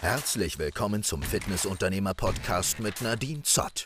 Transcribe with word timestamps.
Herzlich 0.00 0.60
willkommen 0.60 1.02
zum 1.02 1.22
Fitnessunternehmer-Podcast 1.22 2.78
mit 2.78 3.02
Nadine 3.02 3.42
Zott. 3.42 3.84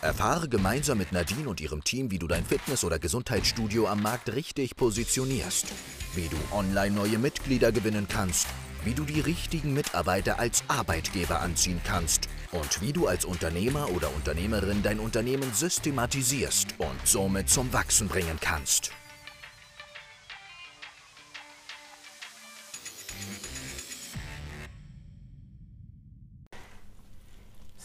Erfahre 0.00 0.48
gemeinsam 0.48 0.98
mit 0.98 1.10
Nadine 1.10 1.48
und 1.48 1.60
ihrem 1.60 1.82
Team, 1.82 2.12
wie 2.12 2.20
du 2.20 2.28
dein 2.28 2.44
Fitness- 2.44 2.84
oder 2.84 3.00
Gesundheitsstudio 3.00 3.88
am 3.88 4.00
Markt 4.00 4.32
richtig 4.32 4.76
positionierst, 4.76 5.66
wie 6.14 6.28
du 6.28 6.36
online 6.56 6.94
neue 6.94 7.18
Mitglieder 7.18 7.72
gewinnen 7.72 8.06
kannst, 8.08 8.46
wie 8.84 8.94
du 8.94 9.02
die 9.02 9.18
richtigen 9.18 9.74
Mitarbeiter 9.74 10.38
als 10.38 10.62
Arbeitgeber 10.68 11.40
anziehen 11.40 11.80
kannst 11.84 12.28
und 12.52 12.80
wie 12.80 12.92
du 12.92 13.08
als 13.08 13.24
Unternehmer 13.24 13.90
oder 13.90 14.14
Unternehmerin 14.14 14.84
dein 14.84 15.00
Unternehmen 15.00 15.52
systematisierst 15.52 16.76
und 16.78 17.00
somit 17.04 17.50
zum 17.50 17.72
Wachsen 17.72 18.06
bringen 18.06 18.38
kannst. 18.40 18.92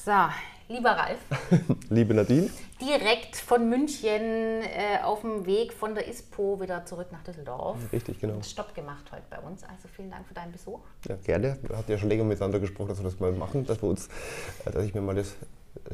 So, 0.05 0.11
lieber 0.67 0.91
Ralf, 0.91 1.17
Liebe 1.89 2.13
Nadine, 2.13 2.51
direkt 2.79 3.37
von 3.37 3.67
München 3.67 4.21
äh, 4.61 4.99
auf 5.03 5.21
dem 5.21 5.47
Weg 5.47 5.73
von 5.73 5.95
der 5.95 6.07
ISPO 6.07 6.61
wieder 6.61 6.85
zurück 6.85 7.07
nach 7.11 7.23
Düsseldorf. 7.23 7.79
richtig, 7.91 8.19
genau. 8.19 8.39
Stopp 8.43 8.75
gemacht 8.75 9.11
heute 9.11 9.23
bei 9.31 9.39
uns. 9.39 9.63
Also 9.63 9.87
vielen 9.87 10.11
Dank 10.11 10.27
für 10.27 10.35
deinen 10.35 10.51
Besuch. 10.51 10.79
Ja, 11.09 11.15
gerne. 11.15 11.57
Wir 11.63 11.75
hatten 11.75 11.91
ja 11.91 11.97
schon 11.97 12.09
länger 12.09 12.23
miteinander 12.23 12.59
gesprochen, 12.59 12.89
dass 12.89 12.99
wir 12.99 13.05
das 13.05 13.19
mal 13.19 13.31
machen, 13.31 13.65
dass 13.65 13.81
wir 13.81 13.89
uns, 13.89 14.07
äh, 14.65 14.69
dass 14.71 14.85
ich 14.85 14.93
mir 14.93 15.01
mal 15.01 15.15
das, 15.15 15.33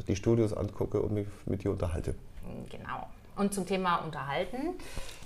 die 0.06 0.14
Studios 0.14 0.52
angucke 0.52 1.00
und 1.00 1.14
mich 1.14 1.28
mit 1.46 1.64
dir 1.64 1.70
unterhalte. 1.70 2.14
Genau. 2.68 3.06
Und 3.36 3.54
zum 3.54 3.66
Thema 3.66 3.96
Unterhalten. 3.96 4.74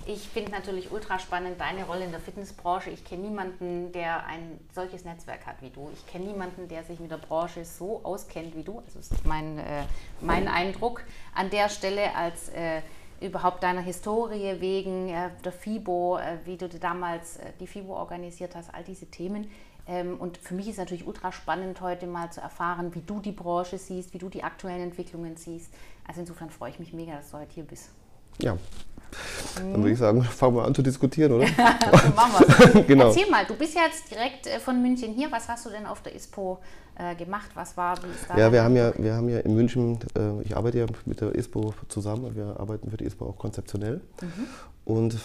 Ich 0.05 0.29
finde 0.29 0.51
natürlich 0.51 0.91
ultra 0.91 1.19
spannend 1.19 1.59
deine 1.59 1.85
Rolle 1.85 2.05
in 2.05 2.11
der 2.11 2.21
Fitnessbranche. 2.21 2.89
Ich 2.89 3.03
kenne 3.03 3.23
niemanden, 3.23 3.91
der 3.91 4.25
ein 4.25 4.57
solches 4.73 5.03
Netzwerk 5.03 5.45
hat 5.45 5.61
wie 5.61 5.69
du. 5.69 5.89
Ich 5.93 6.07
kenne 6.07 6.25
niemanden, 6.25 6.69
der 6.69 6.85
sich 6.85 7.01
mit 7.01 7.11
der 7.11 7.17
Branche 7.17 7.65
so 7.65 8.01
auskennt 8.05 8.55
wie 8.55 8.63
du. 8.63 8.79
Also 8.79 8.99
das 8.99 9.11
ist 9.11 9.25
mein, 9.25 9.59
äh, 9.59 9.83
mein 10.21 10.47
Eindruck 10.47 11.03
an 11.35 11.49
der 11.49 11.67
Stelle 11.67 12.15
als 12.15 12.47
äh, 12.49 12.81
überhaupt 13.19 13.63
deiner 13.63 13.81
Historie 13.81 14.61
wegen 14.61 15.09
äh, 15.09 15.29
der 15.43 15.51
FIBO, 15.51 16.17
äh, 16.17 16.37
wie 16.45 16.55
du 16.55 16.69
damals 16.69 17.37
äh, 17.37 17.51
die 17.59 17.67
FIBO 17.67 17.93
organisiert 17.93 18.55
hast, 18.55 18.73
all 18.73 18.83
diese 18.83 19.07
Themen. 19.07 19.49
Ähm, 19.87 20.17
und 20.19 20.37
für 20.37 20.53
mich 20.53 20.67
ist 20.67 20.77
natürlich 20.77 21.07
ultra 21.07 21.31
spannend, 21.31 21.79
heute 21.81 22.07
mal 22.07 22.29
zu 22.31 22.41
erfahren, 22.41 22.93
wie 22.93 23.01
du 23.01 23.19
die 23.19 23.31
Branche 23.31 23.77
siehst, 23.77 24.13
wie 24.13 24.17
du 24.17 24.29
die 24.29 24.43
aktuellen 24.43 24.81
Entwicklungen 24.81 25.37
siehst. 25.37 25.73
Also 26.07 26.21
insofern 26.21 26.49
freue 26.49 26.71
ich 26.71 26.79
mich 26.79 26.93
mega, 26.93 27.15
dass 27.15 27.31
du 27.31 27.37
heute 27.37 27.53
hier 27.53 27.63
bist. 27.63 27.89
Ja. 28.41 28.57
Dann 29.55 29.77
würde 29.77 29.91
ich 29.91 29.97
sagen, 29.97 30.21
fangen 30.21 30.55
wir 30.57 30.65
an 30.65 30.75
zu 30.75 30.81
diskutieren, 30.81 31.31
oder? 31.31 31.47
so 31.47 32.09
machen 32.13 32.33
wir's. 32.39 32.87
Genau. 32.87 33.07
Erzähl 33.07 33.29
mal, 33.29 33.45
du 33.45 33.55
bist 33.55 33.75
ja 33.75 33.83
jetzt 33.85 34.11
direkt 34.11 34.47
äh, 34.47 34.59
von 34.59 34.81
München 34.81 35.13
hier. 35.13 35.31
Was 35.31 35.47
hast 35.47 35.65
du 35.65 35.69
denn 35.69 35.85
auf 35.85 36.01
der 36.01 36.13
ISPO 36.13 36.59
äh, 36.97 37.15
gemacht? 37.15 37.49
Was 37.53 37.77
war, 37.77 37.97
wie 38.03 38.07
ist 38.07 38.29
da 38.29 38.37
Ja, 38.37 38.51
wir 38.51 38.63
haben 38.63 38.75
ja, 38.75 38.91
wir 38.97 39.13
haben 39.13 39.29
ja 39.29 39.39
in 39.39 39.55
München, 39.55 39.99
äh, 40.17 40.41
ich 40.43 40.55
arbeite 40.55 40.79
ja 40.79 40.85
mit 41.05 41.21
der 41.21 41.33
ISPO 41.33 41.73
zusammen, 41.87 42.35
wir 42.35 42.59
arbeiten 42.59 42.91
für 42.91 42.97
die 42.97 43.05
ISPO 43.05 43.25
auch 43.25 43.37
konzeptionell. 43.37 44.01
Und 44.83 45.17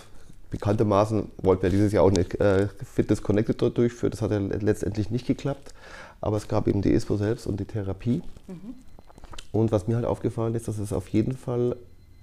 bekanntermaßen 0.53 1.31
wollten 1.39 1.63
wir 1.63 1.71
dieses 1.71 1.93
Jahr 1.93 2.05
auch 2.05 2.11
eine 2.11 2.21
äh, 2.41 2.69
Fitness 2.85 3.23
Connected 3.23 3.61
dort 3.61 3.77
durchführen. 3.77 4.13
Das 4.13 4.23
hat 4.23 4.31
ja 4.31 4.39
letztendlich 4.39 5.11
nicht 5.11 5.27
geklappt. 5.27 5.75
Aber 6.21 6.37
es 6.37 6.47
gab 6.47 6.69
eben 6.69 6.83
die 6.83 6.93
ISPO 6.93 7.17
selbst 7.17 7.47
und 7.47 7.59
die 7.59 7.65
Therapie. 7.65 8.23
Und 9.51 9.73
was 9.73 9.89
mir 9.89 9.97
halt 9.97 10.05
aufgefallen 10.05 10.55
ist, 10.55 10.69
dass 10.69 10.79
es 10.79 10.93
auf 10.93 11.09
jeden 11.09 11.37
Fall 11.37 11.77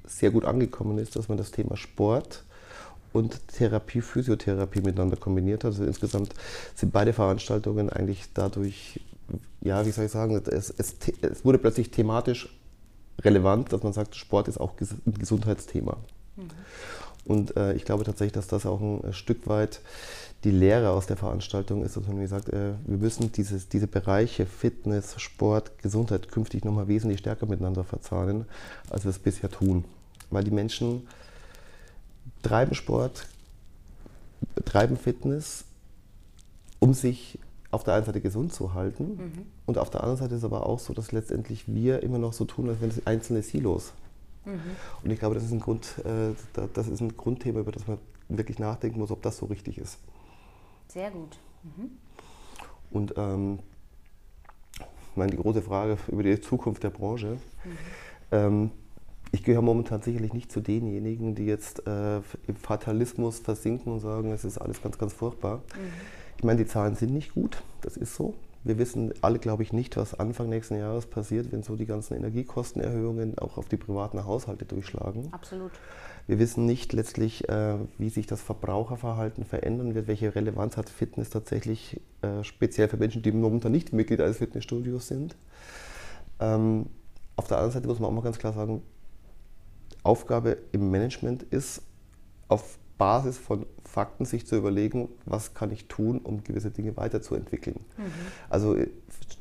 sehr 0.06 0.32
gut 0.32 0.46
angekommen 0.46 0.98
ist, 1.00 1.16
dass 1.16 1.28
man 1.28 1.38
das 1.38 1.52
Thema 1.52 1.76
Sport 1.76 2.44
und 3.12 3.48
Therapie, 3.50 4.02
Physiotherapie 4.02 4.82
miteinander 4.82 5.18
kombiniert 5.18 5.64
hat. 5.64 5.72
Also 5.72 5.84
insgesamt 5.84 6.34
sind 6.76 6.94
beide 6.94 7.14
Veranstaltungen 7.14 7.90
eigentlich 7.90 8.26
dadurch, 8.34 9.00
ja, 9.62 9.86
wie 9.86 9.92
soll 9.92 10.06
ich 10.06 10.12
sagen, 10.12 10.42
es, 10.46 10.70
es, 10.70 10.96
es 11.22 11.44
wurde 11.44 11.58
plötzlich 11.58 11.92
thematisch 11.92 12.48
relevant, 13.22 13.74
dass 13.74 13.84
man 13.84 13.94
sagt, 13.94 14.16
Sport 14.16 14.48
ist 14.48 14.60
auch 14.60 14.74
ein 14.80 15.14
Gesundheitsthema. 15.14 15.98
Und 17.30 17.56
äh, 17.58 17.74
ich 17.74 17.86
glaube 17.86 18.04
tatsächlich, 18.04 18.34
dass 18.34 18.48
das 18.48 18.66
auch 18.66 18.82
ein 18.82 19.04
äh, 19.04 19.14
Stück 19.14 19.48
weit 19.48 19.82
die 20.44 20.50
Lehre 20.50 20.90
aus 20.90 21.06
der 21.06 21.16
Veranstaltung 21.16 21.84
ist, 21.84 21.96
dass 21.96 22.08
man 22.08 22.20
gesagt, 22.20 22.50
äh, 22.50 22.74
wir 22.88 22.98
müssen 22.98 23.32
dieses, 23.32 23.70
diese 23.70 23.86
Bereiche 23.86 24.48
Fitness, 24.48 25.14
Sport, 25.22 25.78
Gesundheit 25.78 26.32
künftig 26.32 26.66
nochmal 26.66 26.88
wesentlich 26.88 27.20
stärker 27.20 27.46
miteinander 27.46 27.84
verzahnen, 27.84 28.46
als 28.90 29.04
wir 29.04 29.12
es 29.12 29.20
bisher 29.20 29.52
tun. 29.52 29.86
Weil 30.32 30.44
die 30.44 30.50
Menschen 30.50 31.08
treiben 32.42 32.74
Sport, 32.74 33.28
treiben 34.66 34.98
Fitness, 34.98 35.66
um 36.80 36.96
sich 36.96 37.38
auf 37.70 37.84
der 37.84 37.94
einen 37.94 38.06
Seite 38.06 38.22
gesund 38.22 38.54
zu 38.54 38.74
halten 38.74 39.46
und 39.68 39.78
auf 39.78 39.92
der 39.92 40.02
anderen 40.02 40.18
Seite 40.18 40.34
ist 40.34 40.40
es 40.40 40.46
aber 40.46 40.66
auch 40.66 40.80
so, 40.80 40.94
dass 40.94 41.12
letztendlich 41.12 41.66
wir 41.68 42.02
immer 42.02 42.18
noch 42.18 42.34
so 42.34 42.46
tun, 42.46 42.70
als 42.70 42.82
wären 42.82 42.90
es 42.90 43.06
einzelne 43.06 43.44
Silos. 43.44 43.94
Und 45.04 45.12
ich 45.12 45.20
glaube, 45.20 45.36
das 45.36 45.44
ist, 45.44 45.52
ein 45.52 45.60
Grund, 45.60 45.98
äh, 46.06 46.34
da- 46.54 46.68
das 46.74 46.88
ist 46.88 47.02
ein 47.02 47.16
Grundthema, 47.16 47.60
über 47.60 47.72
das 47.72 47.88
man 47.88 47.98
wirklich 48.30 48.60
nachdenken 48.60 49.00
muss, 49.00 49.12
ob 49.12 49.22
das 49.22 49.38
so 49.38 49.46
richtig 49.48 49.78
ist. 49.78 49.98
Sehr 50.88 51.12
gut. 51.12 51.38
Und 52.92 53.14
ähm, 53.18 53.60
ich 54.80 55.18
meine, 55.18 55.32
die 55.32 55.38
große 55.38 55.62
Frage 55.62 55.98
über 56.08 56.24
die 56.24 56.40
Zukunft 56.40 56.84
der 56.84 56.90
Branche. 56.92 57.38
Ähm, 58.32 58.72
ich 59.32 59.44
gehöre 59.44 59.62
momentan 59.62 60.02
sicherlich 60.02 60.34
nicht 60.34 60.52
zu 60.52 60.60
denjenigen, 60.62 61.36
die 61.36 61.46
jetzt 61.46 61.86
äh, 61.86 62.18
im 62.48 62.56
Fatalismus 62.56 63.40
versinken 63.40 63.92
und 63.94 64.00
sagen, 64.00 64.32
es 64.32 64.44
ist 64.44 64.58
alles 64.58 64.82
ganz, 64.82 64.98
ganz 64.98 65.14
furchtbar. 65.14 65.62
Ich 66.38 66.44
meine, 66.44 66.64
die 66.64 66.68
Zahlen 66.68 66.96
sind 66.96 67.14
nicht 67.14 67.34
gut, 67.36 67.62
das 67.82 67.98
ist 67.98 68.16
so. 68.16 68.34
Wir 68.64 68.78
wissen 68.78 69.14
alle, 69.22 69.40
glaube 69.40 69.64
ich, 69.64 69.72
nicht, 69.72 69.96
was 69.96 70.20
Anfang 70.20 70.50
nächsten 70.50 70.78
Jahres 70.78 71.06
passiert, 71.06 71.52
wenn 71.52 71.64
so 71.64 71.76
die 71.76 71.86
ganzen 71.86 72.16
Energiekostenerhöhungen 72.16 73.38
auch 73.38 73.58
auf 73.58 73.70
die 73.70 73.78
privaten 73.78 74.26
Haushalte 74.26 74.66
durchschlagen. 74.66 75.30
Absolut. 75.32 75.72
Wir 76.28 76.40
wissen 76.40 76.66
nicht 76.66 76.92
letztlich, 76.94 77.48
äh, 77.48 77.76
wie 77.98 78.10
sich 78.10 78.28
das 78.28 78.42
Verbraucherverhalten 78.42 79.46
verändern 79.46 79.96
wird, 79.96 80.08
welche 80.08 80.36
Relevanz 80.36 80.78
hat 80.78 80.90
Fitness 80.90 81.30
tatsächlich, 81.30 82.02
äh, 82.22 82.44
speziell 82.44 82.90
für 82.90 82.98
Menschen, 82.98 83.22
die 83.22 83.32
momentan 83.32 83.72
nicht 83.72 83.94
Mitglied 83.94 84.22
eines 84.22 84.38
Fitnessstudios 84.38 85.08
sind. 85.08 85.38
Ähm, 86.40 86.88
auf 87.38 87.48
der 87.48 87.58
anderen 87.58 87.74
Seite 87.74 87.88
muss 87.88 88.00
man 88.00 88.10
auch 88.10 88.14
mal 88.14 88.22
ganz 88.22 88.38
klar 88.38 88.54
sagen, 88.54 88.84
Aufgabe 90.04 90.58
im 90.72 90.92
Management 90.92 91.44
ist, 91.44 91.82
auf 92.50 92.78
Basis 93.00 93.40
von 93.40 93.66
Fakten 93.84 94.26
sich 94.26 94.46
zu 94.46 94.56
überlegen, 94.56 95.10
was 95.26 95.56
kann 95.56 95.72
ich 95.72 95.88
tun, 95.88 96.20
um 96.20 96.44
gewisse 96.44 96.70
Dinge 96.70 96.96
weiterzuentwickeln. 96.98 97.80
Also 98.50 98.76
äh, 98.76 98.90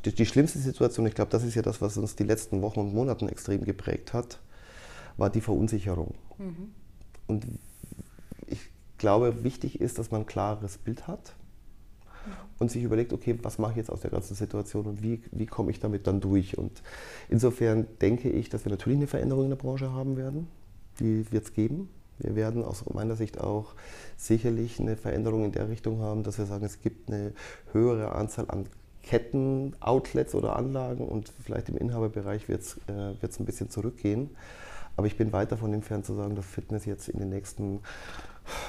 die, 0.06 0.14
die 0.14 0.24
schlimmste 0.24 0.58
Situation, 0.58 1.06
ich 1.06 1.14
glaube, 1.14 1.30
das 1.30 1.44
ist 1.44 1.54
ja 1.54 1.60
das, 1.60 1.82
was 1.82 1.98
uns 1.98 2.16
die 2.16 2.24
letzten 2.24 2.62
Wochen 2.62 2.80
und 2.80 2.94
Monaten 2.94 3.28
extrem 3.28 3.64
geprägt 3.64 4.14
hat, 4.14 4.38
war 5.18 5.28
die 5.28 5.42
Verunsicherung. 5.42 6.14
Und 7.26 7.46
ich 8.46 8.60
glaube, 8.96 9.44
wichtig 9.44 9.80
ist, 9.82 9.98
dass 9.98 10.10
man 10.10 10.22
ein 10.22 10.26
klares 10.26 10.78
Bild 10.78 11.06
hat 11.06 11.34
und 12.58 12.70
sich 12.70 12.82
überlegt, 12.84 13.12
okay, 13.12 13.38
was 13.42 13.58
mache 13.58 13.72
ich 13.72 13.76
jetzt 13.78 13.90
aus 13.90 14.00
der 14.00 14.10
ganzen 14.10 14.34
Situation 14.34 14.86
und 14.86 15.02
wie, 15.02 15.22
wie 15.32 15.46
komme 15.46 15.70
ich 15.70 15.80
damit 15.80 16.06
dann 16.06 16.20
durch? 16.20 16.56
Und 16.56 16.82
insofern 17.28 17.86
denke 18.00 18.30
ich, 18.30 18.48
dass 18.48 18.64
wir 18.64 18.70
natürlich 18.70 18.98
eine 18.98 19.06
Veränderung 19.08 19.44
in 19.44 19.50
der 19.50 19.56
Branche 19.56 19.92
haben 19.92 20.16
werden. 20.16 20.48
Die 21.00 21.30
wird 21.30 21.44
es 21.44 21.52
geben. 21.52 21.88
Wir 22.18 22.36
werden 22.36 22.64
aus 22.64 22.84
meiner 22.92 23.16
Sicht 23.16 23.40
auch 23.40 23.74
sicherlich 24.16 24.80
eine 24.80 24.96
Veränderung 24.96 25.44
in 25.44 25.52
der 25.52 25.68
Richtung 25.68 26.00
haben, 26.00 26.22
dass 26.22 26.38
wir 26.38 26.46
sagen, 26.46 26.64
es 26.64 26.80
gibt 26.80 27.08
eine 27.08 27.32
höhere 27.72 28.12
Anzahl 28.12 28.50
an 28.50 28.66
Ketten, 29.02 29.74
Outlets 29.80 30.34
oder 30.34 30.56
Anlagen 30.56 31.08
und 31.08 31.32
vielleicht 31.42 31.68
im 31.68 31.76
Inhaberbereich 31.76 32.48
wird 32.48 32.62
es 32.62 32.76
äh, 32.88 33.20
wird's 33.20 33.40
ein 33.40 33.46
bisschen 33.46 33.70
zurückgehen. 33.70 34.30
Aber 34.96 35.06
ich 35.06 35.16
bin 35.16 35.32
weit 35.32 35.52
davon 35.52 35.72
entfernt 35.72 36.04
zu 36.04 36.14
sagen, 36.14 36.34
dass 36.34 36.44
Fitness 36.44 36.84
jetzt 36.84 37.08
in 37.08 37.20
den 37.20 37.28
nächsten, 37.28 37.80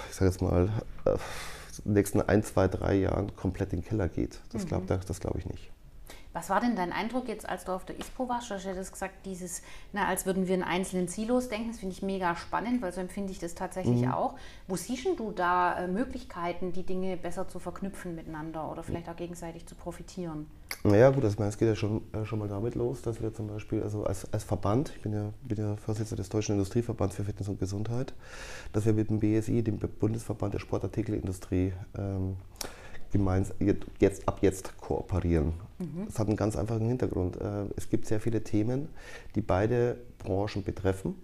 ich 0.09 0.15
sage 0.15 0.29
jetzt 0.29 0.41
mal, 0.41 0.69
äh, 1.05 1.17
nächsten 1.83 2.21
ein, 2.21 2.43
zwei, 2.43 2.67
drei 2.67 2.95
Jahren 2.95 3.35
komplett 3.35 3.73
in 3.73 3.81
den 3.81 3.85
Keller 3.85 4.07
geht. 4.09 4.39
Das 4.51 4.65
glaube 4.65 4.85
das 5.05 5.19
glaub 5.19 5.35
ich 5.35 5.45
nicht. 5.45 5.71
Was 6.39 6.49
war 6.49 6.61
denn 6.61 6.77
dein 6.77 6.93
Eindruck 6.93 7.27
jetzt, 7.27 7.49
als 7.49 7.65
du 7.65 7.73
auf 7.73 7.83
der 7.83 7.99
ISPO 7.99 8.29
warst? 8.29 8.49
Du 8.49 8.53
hast 8.53 8.63
ja 8.63 8.73
das 8.73 8.93
gesagt, 8.93 9.25
dieses, 9.25 9.61
na, 9.91 10.07
als 10.07 10.25
würden 10.25 10.47
wir 10.47 10.55
in 10.55 10.63
einzelnen 10.63 11.09
Silos 11.09 11.49
denken. 11.49 11.67
Das 11.67 11.79
finde 11.79 11.93
ich 11.93 12.01
mega 12.01 12.33
spannend, 12.37 12.81
weil 12.81 12.93
so 12.93 13.01
empfinde 13.01 13.33
ich 13.33 13.39
das 13.39 13.55
tatsächlich 13.55 14.07
auch. 14.07 14.35
Wo 14.65 14.77
siehst 14.77 15.05
du 15.17 15.31
da 15.31 15.77
äh, 15.77 15.87
Möglichkeiten, 15.89 16.71
die 16.71 16.83
Dinge 16.83 17.17
besser 17.17 17.49
zu 17.49 17.59
verknüpfen 17.59 18.15
miteinander 18.15 18.71
oder 18.71 18.83
vielleicht 18.83 19.09
auch 19.09 19.17
gegenseitig 19.17 19.65
zu 19.65 19.75
profitieren? 19.75 20.47
Naja, 20.85 21.09
gut, 21.09 21.25
also 21.25 21.33
ich 21.33 21.39
meine, 21.39 21.49
es 21.49 21.57
geht 21.57 21.67
ja 21.67 21.75
schon, 21.75 22.03
äh, 22.13 22.23
schon 22.23 22.39
mal 22.39 22.47
damit 22.47 22.75
los, 22.75 23.01
dass 23.01 23.21
wir 23.21 23.33
zum 23.33 23.47
Beispiel, 23.47 23.83
also 23.83 24.05
als, 24.05 24.31
als 24.31 24.45
Verband, 24.45 24.93
ich 24.95 25.01
bin 25.01 25.11
ja, 25.11 25.33
bin 25.41 25.57
ja 25.57 25.75
Vorsitzender 25.75 26.21
des 26.21 26.29
Deutschen 26.29 26.53
Industrieverbands 26.53 27.17
für 27.17 27.25
Fitness 27.25 27.49
und 27.49 27.59
Gesundheit, 27.59 28.13
dass 28.71 28.85
wir 28.85 28.93
mit 28.93 29.09
dem 29.09 29.19
BSI, 29.19 29.61
dem 29.61 29.77
Bundesverband 29.77 30.53
der 30.53 30.59
Sportartikelindustrie, 30.59 31.73
ähm, 31.97 32.37
gemeins, 33.11 33.53
jetzt, 33.99 34.27
ab 34.27 34.39
jetzt 34.41 34.77
kooperieren. 34.79 35.53
Das 36.05 36.19
hat 36.19 36.27
einen 36.27 36.35
ganz 36.35 36.55
einfachen 36.55 36.87
Hintergrund. 36.87 37.37
Äh, 37.37 37.65
Es 37.75 37.89
gibt 37.89 38.05
sehr 38.05 38.19
viele 38.19 38.43
Themen, 38.43 38.89
die 39.35 39.41
beide 39.41 39.97
Branchen 40.17 40.63
betreffen. 40.63 41.15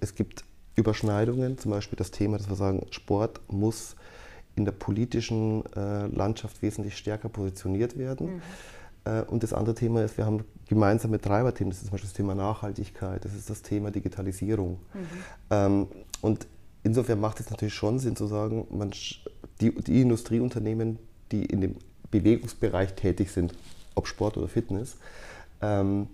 Es 0.00 0.14
gibt 0.14 0.44
Überschneidungen, 0.76 1.58
zum 1.58 1.72
Beispiel 1.72 1.96
das 1.96 2.12
Thema, 2.12 2.38
dass 2.38 2.48
wir 2.48 2.54
sagen, 2.54 2.86
Sport 2.90 3.40
muss 3.48 3.96
in 4.54 4.64
der 4.64 4.72
politischen 4.72 5.64
äh, 5.74 6.06
Landschaft 6.06 6.62
wesentlich 6.62 6.96
stärker 6.96 7.28
positioniert 7.28 7.98
werden. 7.98 8.40
Äh, 9.04 9.22
und 9.22 9.42
das 9.42 9.52
andere 9.52 9.74
Thema 9.74 10.04
ist, 10.04 10.16
wir 10.16 10.26
haben 10.26 10.44
gemeinsame 10.68 11.20
Treiberthemen. 11.20 11.70
Das 11.70 11.78
ist 11.78 11.86
zum 11.86 11.92
Beispiel 11.92 12.08
das 12.08 12.16
Thema 12.16 12.34
Nachhaltigkeit, 12.34 13.24
das 13.24 13.34
ist 13.34 13.50
das 13.50 13.62
Thema 13.62 13.90
Digitalisierung. 13.90 14.78
Mhm. 14.94 15.06
Ähm, 15.50 15.86
und 16.20 16.46
insofern 16.82 17.20
macht 17.20 17.40
es 17.40 17.50
natürlich 17.50 17.74
schon 17.74 17.98
Sinn 17.98 18.16
zu 18.16 18.26
sagen, 18.26 18.66
man, 18.70 18.92
die, 19.60 19.74
die 19.74 20.02
Industrieunternehmen, 20.02 20.98
die 21.32 21.44
in 21.44 21.60
dem 21.60 21.76
Bewegungsbereich 22.10 22.94
tätig 22.94 23.30
sind, 23.30 23.54
ob 23.94 24.06
Sport 24.06 24.36
oder 24.36 24.48
Fitness, 24.48 24.96
ähm, 25.60 26.08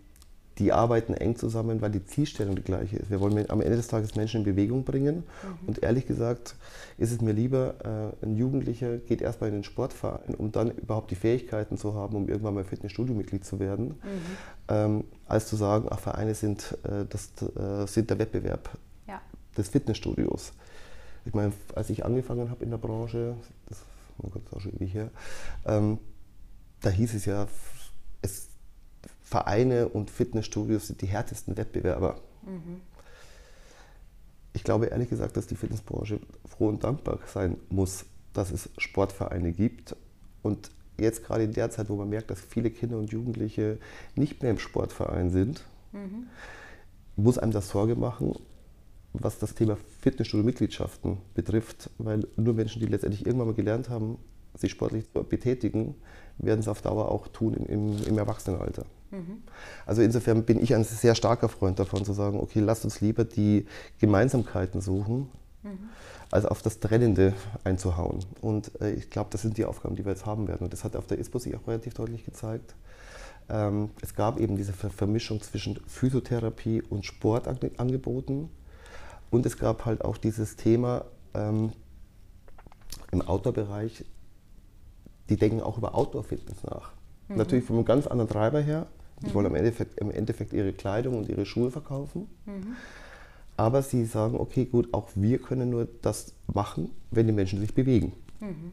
die 0.59 0.73
arbeiten 0.73 1.15
eng 1.15 1.37
zusammen, 1.37 1.81
weil 1.81 1.91
die 1.91 2.05
Zielstellung 2.05 2.55
die 2.55 2.63
gleiche 2.63 2.97
ist. 2.97 3.11
Wir 3.11 3.21
wollen 3.21 3.51
am 3.51 3.61
Ende 3.61 3.77
des 3.77 3.89
Tages 3.89 4.15
Menschen 4.15 4.39
in 4.39 4.45
Bewegung 4.45 4.85
bringen. 4.85 5.17
Mhm. 5.17 5.69
Und 5.69 5.83
ehrlich 5.83 6.07
gesagt 6.07 6.55
ist 6.97 7.11
es 7.11 7.21
mir 7.21 7.33
lieber, 7.33 8.13
äh, 8.23 8.25
ein 8.25 8.37
Jugendlicher 8.37 8.99
geht 8.99 9.21
erstmal 9.21 9.49
in 9.49 9.57
den 9.57 9.65
Sportverein, 9.65 10.35
um 10.37 10.53
dann 10.53 10.71
überhaupt 10.71 11.11
die 11.11 11.17
Fähigkeiten 11.17 11.77
zu 11.77 11.95
haben, 11.95 12.15
um 12.15 12.29
irgendwann 12.29 12.55
mal 12.55 12.63
Fitnessstudio-Mitglied 12.65 13.45
zu 13.45 13.59
werden, 13.59 13.87
mhm. 13.87 13.95
ähm, 14.69 15.05
als 15.27 15.49
zu 15.49 15.57
sagen, 15.57 15.89
ach, 15.91 15.99
Vereine 15.99 16.35
sind, 16.35 16.79
äh, 16.85 17.05
das, 17.09 17.33
äh, 17.57 17.87
sind 17.89 18.11
der 18.11 18.21
Wettbewerb 18.21 18.71
ja. 19.09 19.21
des 19.57 19.69
Fitnessstudios. 19.69 20.53
Ich 21.25 21.35
meine, 21.35 21.53
als 21.75 21.91
ich 21.91 22.05
angefangen 22.05 22.51
habe 22.51 22.65
in 22.65 22.71
der 22.71 22.79
Branche, 22.79 23.35
das, 23.69 23.79
oh 24.19 24.29
Gott, 24.29 24.43
das 24.45 24.53
ist 24.53 24.57
auch 24.57 24.61
schon 24.61 24.77
ewig 24.77 24.95
her, 24.95 25.11
ähm, 25.67 25.99
da 26.81 26.91
hieß 26.91 27.15
es 27.15 27.25
ja, 27.25 27.47
es 28.23 28.49
Vereine 29.23 29.89
und 29.89 30.11
Fitnessstudios 30.11 30.87
sind 30.87 31.01
die 31.01 31.07
härtesten 31.07 31.57
Wettbewerber. 31.57 32.21
Mhm. 32.43 32.81
Ich 34.53 34.63
glaube 34.63 34.87
ehrlich 34.87 35.11
gesagt, 35.11 35.37
dass 35.37 35.47
die 35.47 35.57
Fitnessbranche 35.57 36.21
froh 36.47 36.69
und 36.69 36.85
dankbar 36.85 37.19
sein 37.27 37.57
muss, 37.71 38.05
dass 38.33 38.53
es 38.53 38.69
Sportvereine 38.79 39.53
gibt. 39.53 39.97
Und 40.43 40.71
jetzt 40.99 41.25
gerade 41.25 41.43
in 41.43 41.53
der 41.53 41.71
Zeit, 41.71 41.89
wo 41.89 41.97
man 41.97 42.09
merkt, 42.09 42.31
dass 42.31 42.41
viele 42.41 42.71
Kinder 42.71 42.99
und 42.99 43.11
Jugendliche 43.11 43.79
nicht 44.15 44.43
mehr 44.43 44.53
im 44.53 44.59
Sportverein 44.59 45.31
sind, 45.31 45.65
mhm. 45.93 46.27
muss 47.17 47.39
einem 47.39 47.53
das 47.53 47.71
Sorge 47.71 47.97
machen, 47.97 48.37
was 49.15 49.39
das 49.39 49.55
Thema 49.55 49.79
Fitnessstudio-Mitgliedschaften 50.01 51.19
betrifft, 51.35 51.89
weil 51.99 52.27
nur 52.37 52.55
Menschen, 52.55 52.81
die 52.81 52.87
letztendlich 52.87 53.25
irgendwann 53.25 53.49
mal 53.49 53.55
gelernt 53.55 53.89
haben, 53.89 54.19
sich 54.55 54.73
sportlich 54.73 55.05
zu 55.13 55.23
betätigen, 55.25 55.95
werden 56.39 56.61
es 56.61 56.69
auf 56.69 56.83
Dauer 56.83 57.11
auch 57.11 57.29
tun 57.29 57.55
im, 57.55 58.03
im 58.05 58.19
Erwachsenenalter. 58.19 58.85
Mhm. 59.11 59.43
Also 59.87 60.03
insofern 60.03 60.45
bin 60.45 60.63
ich 60.63 60.75
ein 60.75 60.85
sehr 60.85 61.15
starker 61.15 61.49
Freund 61.49 61.79
davon 61.79 62.05
zu 62.05 62.13
sagen, 62.13 62.41
okay, 62.41 62.61
lasst 62.61 62.85
uns 62.85 63.01
lieber 63.01 63.25
die 63.25 63.67
Gemeinsamkeiten 64.01 64.81
suchen, 64.81 65.29
mhm. 65.63 65.79
als 66.31 66.45
auf 66.45 66.63
das 66.63 66.81
Trennende 66.81 67.35
einzuhauen. 67.63 68.25
Und 68.41 68.81
äh, 68.81 68.93
ich 68.93 69.11
glaube, 69.11 69.31
das 69.31 69.43
sind 69.43 69.57
die 69.59 69.65
Aufgaben, 69.65 69.95
die 69.95 70.05
wir 70.05 70.13
jetzt 70.13 70.27
haben 70.27 70.49
werden. 70.49 70.65
Und 70.65 70.73
das 70.73 70.83
hat 70.83 70.97
auf 70.97 71.07
der 71.07 71.19
ISPO 71.19 71.39
sich 71.39 71.55
auch 71.55 71.67
relativ 71.69 71.95
deutlich 71.95 72.25
gezeigt. 72.25 72.75
Ähm, 73.49 73.91
es 74.03 74.15
gab 74.15 74.41
eben 74.41 74.57
diese 74.57 74.73
Vermischung 74.73 75.41
zwischen 75.41 75.79
Physiotherapie 75.87 76.83
und 76.83 77.05
Sportangeboten. 77.05 78.49
Und 79.31 79.47
es 79.47 79.59
gab 79.59 79.85
halt 79.85 80.05
auch 80.05 80.17
dieses 80.17 80.57
Thema 80.57 81.05
ähm, 81.35 81.73
im 83.11 83.23
Outdoor-Bereich, 83.23 84.05
die 85.29 85.37
denken 85.37 85.61
auch 85.61 85.79
über 85.79 85.95
Outdoor-Fitness 85.95 86.63
nach. 86.65 86.93
Mhm. 87.29 87.37
Natürlich 87.37 87.65
von 87.65 87.77
einem 87.77 87.85
ganz 87.85 88.07
anderen 88.07 88.31
Treiber 88.31 88.61
her. 88.61 88.87
Die 89.23 89.29
mhm. 89.29 89.35
wollen 89.35 89.47
im 89.47 89.55
Endeffekt, 89.55 89.99
im 89.99 90.11
Endeffekt 90.11 90.53
ihre 90.53 90.73
Kleidung 90.73 91.17
und 91.17 91.29
ihre 91.29 91.47
Schuhe 91.47 91.71
verkaufen. 91.71 92.29
Mhm. 92.47 92.77
Aber 93.57 93.83
sie 93.83 94.05
sagen, 94.05 94.37
okay, 94.39 94.65
gut, 94.65 94.93
auch 94.93 95.09
wir 95.15 95.39
können 95.39 95.71
nur 95.71 95.87
das 96.03 96.35
machen, 96.53 96.91
wenn 97.11 97.27
die 97.27 97.33
Menschen 97.33 97.61
sich 97.61 97.75
bewegen. 97.75 98.13
Mhm. 98.41 98.73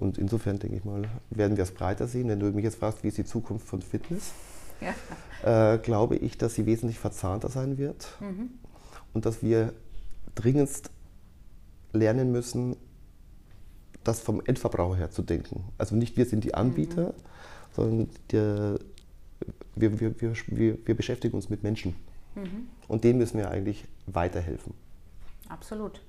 Und 0.00 0.18
insofern 0.18 0.58
denke 0.58 0.76
ich 0.76 0.84
mal, 0.84 1.04
werden 1.30 1.56
wir 1.56 1.62
es 1.62 1.70
breiter 1.70 2.08
sehen. 2.08 2.28
Wenn 2.28 2.40
du 2.40 2.46
mich 2.46 2.64
jetzt 2.64 2.76
fragst, 2.76 3.04
wie 3.04 3.08
ist 3.08 3.18
die 3.18 3.24
Zukunft 3.24 3.68
von 3.68 3.80
Fitness, 3.80 4.32
ja. 4.80 5.74
äh, 5.74 5.78
glaube 5.78 6.16
ich, 6.16 6.36
dass 6.36 6.56
sie 6.56 6.66
wesentlich 6.66 6.98
verzahnter 6.98 7.48
sein 7.48 7.78
wird 7.78 8.08
mhm. 8.20 8.50
Und 9.14 9.26
dass 9.26 9.42
wir 9.42 9.72
dringendst 10.34 10.90
lernen 11.92 12.32
müssen, 12.32 12.76
das 14.04 14.20
vom 14.20 14.42
Endverbraucher 14.44 14.96
her 14.96 15.10
zu 15.10 15.22
denken. 15.22 15.64
Also 15.78 15.94
nicht 15.94 16.16
wir 16.16 16.26
sind 16.26 16.44
die 16.44 16.54
Anbieter, 16.54 17.08
mhm. 17.08 17.72
sondern 17.72 18.10
der, 18.30 18.78
wir, 19.74 20.00
wir, 20.00 20.20
wir, 20.20 20.86
wir, 20.86 20.96
beschäftigen 20.96 21.34
uns 21.34 21.50
mit 21.50 21.62
Menschen. 21.62 21.94
Mhm. 22.34 22.68
Und 22.88 23.04
denen 23.04 23.18
müssen 23.18 23.38
wir 23.38 23.50
eigentlich 23.50 23.84
weiterhelfen. 24.06 24.74
Absolut. 25.48 26.00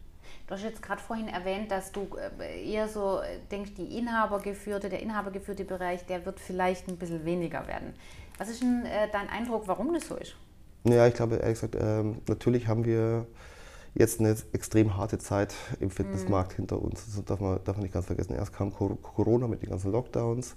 Du 0.47 0.55
hast 0.55 0.63
jetzt 0.63 0.81
gerade 0.81 1.01
vorhin 1.01 1.27
erwähnt, 1.27 1.71
dass 1.71 1.91
du 1.91 2.07
äh, 2.39 2.69
eher 2.69 2.87
so 2.87 3.21
denkst, 3.51 3.71
die 3.77 3.97
Inhabergeführte, 3.97 4.89
der 4.89 5.01
inhabergeführte 5.01 5.63
Bereich, 5.63 6.05
der 6.05 6.25
wird 6.25 6.39
vielleicht 6.39 6.87
ein 6.87 6.97
bisschen 6.97 7.23
weniger 7.25 7.67
werden. 7.67 7.93
Was 8.37 8.49
ist 8.49 8.61
denn 8.61 8.85
äh, 8.85 9.09
dein 9.11 9.29
Eindruck, 9.29 9.67
warum 9.67 9.93
das 9.93 10.07
so 10.07 10.15
ist? 10.15 10.35
Ja, 10.85 11.07
ich 11.07 11.13
glaube, 11.13 11.35
ehrlich 11.35 11.59
gesagt, 11.59 11.77
ähm, 11.79 12.17
natürlich 12.27 12.67
haben 12.67 12.85
wir 12.85 13.25
jetzt 13.95 14.19
eine 14.19 14.35
extrem 14.51 14.97
harte 14.97 15.17
Zeit 15.17 15.53
im 15.79 15.89
Fitnessmarkt 15.89 16.53
mhm. 16.53 16.55
hinter 16.55 16.81
uns. 16.81 17.05
Das 17.05 17.23
darf 17.25 17.39
man, 17.39 17.59
darf 17.63 17.77
man 17.77 17.83
nicht 17.83 17.93
ganz 17.93 18.07
vergessen. 18.07 18.33
Erst 18.33 18.53
kam 18.53 18.73
Corona 18.73 19.47
mit 19.47 19.61
den 19.61 19.69
ganzen 19.69 19.91
Lockdowns. 19.91 20.55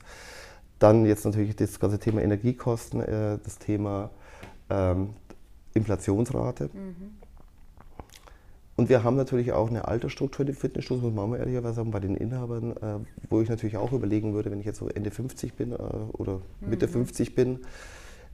Dann 0.78 1.06
jetzt 1.06 1.25
natürlich 1.25 1.55
das 1.56 1.78
ganze 1.78 1.99
Thema 1.99 2.23
Energiekosten, 2.23 3.00
äh, 3.00 3.38
das 3.43 3.58
Thema 3.58 4.11
ähm, 4.70 5.11
Inflationsrate. 5.75 6.70
Mhm. 6.73 7.14
Und 8.76 8.90
wir 8.90 9.05
haben 9.05 9.17
natürlich 9.17 9.52
auch 9.52 9.70
eine 9.70 9.88
Altersstruktur 9.88 10.40
in 10.40 10.49
den 10.49 10.56
Fitnessstudios, 10.56 11.02
muss 11.02 11.14
man 11.14 11.31
mal 11.31 11.38
ehrlicherweise 11.38 11.76
sagen, 11.76 11.90
bei 11.90 12.00
den 12.00 12.14
Inhabern, 12.14 12.73
äh, 12.73 12.99
wo 13.31 13.40
ich 13.40 13.49
natürlich 13.49 13.78
auch 13.78 13.93
überlegen 13.93 14.34
würde, 14.34 14.50
wenn 14.50 14.61
ich 14.61 14.67
jetzt 14.67 14.78
so 14.78 14.88
Ende 14.88 15.11
50 15.11 15.55
bin 15.55 15.73
äh, 15.73 15.76
oder 15.76 16.40
Mitte 16.61 16.87
mhm. 16.87 16.93
50 16.93 17.34
bin, 17.34 17.61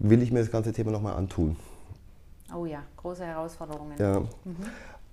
will 0.00 0.20
ich 0.20 0.32
mir 0.32 0.40
das 0.40 0.50
ganze 0.50 0.72
Thema 0.72 0.90
nochmal 0.90 1.14
antun. 1.14 1.56
Oh 2.54 2.66
ja, 2.66 2.82
große 2.96 3.24
Herausforderungen. 3.24 3.96
Ja. 3.98 4.20
Mhm. 4.20 4.56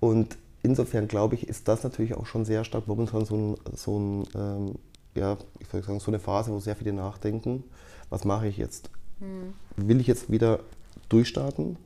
Und 0.00 0.36
insofern 0.62 1.08
glaube 1.08 1.34
ich, 1.34 1.48
ist 1.48 1.68
das 1.68 1.82
natürlich 1.82 2.14
auch 2.14 2.26
schon 2.26 2.44
sehr 2.44 2.64
stark 2.64 2.86
momentan 2.86 3.24
so 3.24 3.36
ein, 3.36 3.56
so 3.74 3.98
ein 3.98 4.26
ähm, 4.34 4.74
ja, 5.14 5.36
ich 5.58 5.72
würde 5.72 5.86
sagen, 5.86 6.00
so 6.00 6.10
eine 6.10 6.18
Phase, 6.18 6.52
wo 6.52 6.60
sehr 6.60 6.76
viele 6.76 6.92
nachdenken, 6.92 7.64
was 8.10 8.24
mache 8.24 8.46
ich 8.46 8.56
jetzt? 8.56 8.90
Mhm. 9.20 9.54
Will 9.76 10.00
ich 10.00 10.06
jetzt 10.06 10.30
wieder 10.30 10.60
durchstarten? 11.08 11.76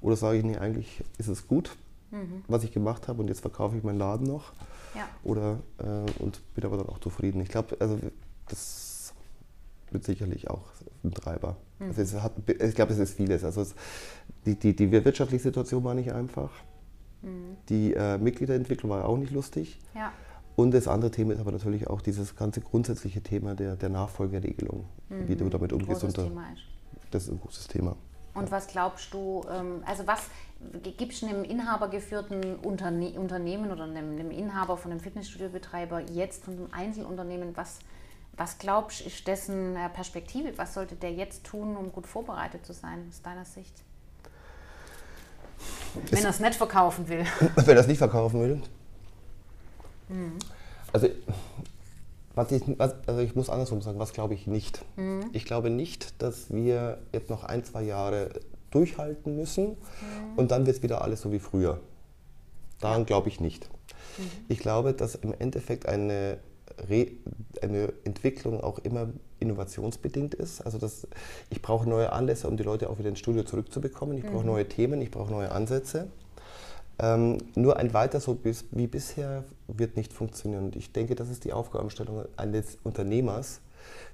Oder 0.00 0.16
sage 0.16 0.38
ich, 0.38 0.44
nee, 0.44 0.56
eigentlich 0.56 1.02
ist 1.18 1.28
es 1.28 1.46
gut, 1.46 1.76
mhm. 2.10 2.44
was 2.48 2.64
ich 2.64 2.72
gemacht 2.72 3.08
habe 3.08 3.20
und 3.20 3.28
jetzt 3.28 3.40
verkaufe 3.40 3.76
ich 3.76 3.82
meinen 3.82 3.98
Laden 3.98 4.26
noch? 4.26 4.52
Ja. 4.94 5.08
Oder, 5.24 5.58
äh, 5.78 6.22
und 6.22 6.40
bin 6.54 6.64
aber 6.64 6.76
dann 6.76 6.88
auch 6.88 6.98
zufrieden. 6.98 7.40
Ich 7.40 7.48
glaube, 7.48 7.76
also 7.80 7.98
das 8.48 8.95
wird 9.90 10.04
sicherlich 10.04 10.50
auch 10.50 10.64
ein 11.04 11.12
Treiber. 11.12 11.56
Mhm. 11.78 11.92
Also 11.96 12.22
hat, 12.22 12.32
ich 12.48 12.74
glaube, 12.74 12.92
es 12.92 12.98
ist 12.98 13.14
vieles. 13.14 13.44
Also 13.44 13.62
es, 13.62 13.74
die, 14.44 14.58
die, 14.58 14.74
die 14.74 14.90
wirtschaftliche 14.92 15.42
Situation 15.42 15.84
war 15.84 15.94
nicht 15.94 16.12
einfach. 16.12 16.50
Mhm. 17.22 17.56
Die 17.68 17.94
äh, 17.94 18.18
Mitgliederentwicklung 18.18 18.90
war 18.90 19.04
auch 19.04 19.16
nicht 19.16 19.32
lustig. 19.32 19.78
Ja. 19.94 20.12
Und 20.56 20.72
das 20.72 20.88
andere 20.88 21.10
Thema 21.10 21.34
ist 21.34 21.40
aber 21.40 21.52
natürlich 21.52 21.86
auch 21.86 22.00
dieses 22.00 22.34
ganze 22.34 22.62
grundsätzliche 22.62 23.20
Thema 23.22 23.54
der, 23.54 23.76
der 23.76 23.90
Nachfolgeregelung, 23.90 24.86
mhm. 25.08 25.28
wie 25.28 25.36
du 25.36 25.48
damit 25.48 25.72
umgehst. 25.72 26.00
Großes 26.00 26.14
Thema 26.14 26.44
ist. 26.52 26.62
Das 27.10 27.24
ist 27.24 27.30
ein 27.30 27.40
großes 27.40 27.68
Thema. 27.68 27.96
Und 28.34 28.50
was 28.50 28.66
glaubst 28.66 29.12
du, 29.14 29.44
ähm, 29.50 29.82
also 29.86 30.06
was 30.06 30.28
gibt 30.96 31.12
es 31.12 31.22
einem 31.22 31.44
inhabergeführten 31.44 32.56
Unterne 32.56 33.18
Unternehmen 33.18 33.70
oder 33.70 33.84
einem, 33.84 34.12
einem, 34.12 34.30
Inhaber 34.30 34.76
von 34.76 34.90
einem 34.90 35.00
Fitnessstudiobetreiber 35.00 36.00
jetzt 36.10 36.44
von 36.44 36.54
einem 36.54 36.68
Einzelunternehmen, 36.70 37.56
was, 37.56 37.78
was 38.36 38.58
glaubst 38.58 39.00
du, 39.00 39.04
ist 39.04 39.26
dessen 39.26 39.76
äh, 39.76 39.88
Perspektive? 39.88 40.56
Was 40.56 40.74
sollte 40.74 40.94
der 40.94 41.12
jetzt 41.12 41.44
tun, 41.44 41.76
um 41.76 41.92
gut 41.92 42.06
vorbereitet 42.06 42.66
zu 42.66 42.72
sein, 42.72 43.06
aus 43.08 43.22
deiner 43.22 43.44
Sicht? 43.44 43.72
Wenn 46.10 46.22
er 46.22 46.30
es 46.30 46.40
nicht 46.40 46.54
verkaufen 46.54 47.08
will. 47.08 47.24
Wenn 47.56 47.76
er 47.76 47.80
es 47.80 47.86
nicht 47.86 47.98
verkaufen 47.98 48.40
will? 48.40 48.62
Mhm. 50.08 50.38
Also, 50.92 51.08
was 52.34 52.52
ich, 52.52 52.62
was, 52.76 52.94
also 53.06 53.20
ich 53.22 53.34
muss 53.34 53.48
andersrum 53.48 53.80
sagen, 53.80 53.98
was 53.98 54.12
glaube 54.12 54.34
ich 54.34 54.46
nicht? 54.46 54.84
Mhm. 54.96 55.30
Ich 55.32 55.46
glaube 55.46 55.70
nicht, 55.70 56.22
dass 56.22 56.52
wir 56.52 56.98
jetzt 57.12 57.30
noch 57.30 57.44
ein, 57.44 57.64
zwei 57.64 57.82
Jahre 57.82 58.30
durchhalten 58.70 59.36
müssen 59.36 59.68
mhm. 59.68 59.76
und 60.36 60.50
dann 60.50 60.66
wird 60.66 60.76
es 60.76 60.82
wieder 60.82 61.02
alles 61.02 61.22
so 61.22 61.32
wie 61.32 61.38
früher. 61.38 61.80
Daran 62.80 63.06
glaube 63.06 63.28
ich 63.28 63.40
nicht. 63.40 63.68
Mhm. 64.18 64.30
Ich 64.48 64.58
glaube, 64.58 64.92
dass 64.92 65.14
im 65.14 65.34
Endeffekt 65.38 65.86
eine, 65.86 66.38
Re 66.88 67.08
eine 67.62 67.92
Entwicklung 68.04 68.60
auch 68.60 68.78
immer 68.80 69.08
innovationsbedingt 69.40 70.34
ist. 70.34 70.60
Also 70.62 70.78
das, 70.78 71.06
ich 71.50 71.62
brauche 71.62 71.88
neue 71.88 72.12
Anlässe, 72.12 72.48
um 72.48 72.56
die 72.56 72.62
Leute 72.62 72.90
auch 72.90 72.98
wieder 72.98 73.08
ins 73.08 73.18
Studio 73.18 73.42
zurückzubekommen. 73.42 74.16
Ich 74.18 74.24
brauche 74.24 74.40
mhm. 74.40 74.46
neue 74.46 74.68
Themen, 74.68 75.00
ich 75.00 75.10
brauche 75.10 75.30
neue 75.30 75.50
Ansätze. 75.52 76.08
Ähm, 76.98 77.38
nur 77.54 77.76
ein 77.76 77.92
weiter 77.92 78.20
so 78.20 78.34
bis, 78.34 78.64
wie 78.70 78.86
bisher 78.86 79.44
wird 79.68 79.96
nicht 79.96 80.12
funktionieren. 80.12 80.66
Und 80.66 80.76
ich 80.76 80.92
denke, 80.92 81.14
das 81.14 81.28
ist 81.28 81.44
die 81.44 81.52
Aufgabenstellung 81.52 82.24
eines 82.36 82.78
Unternehmers, 82.84 83.60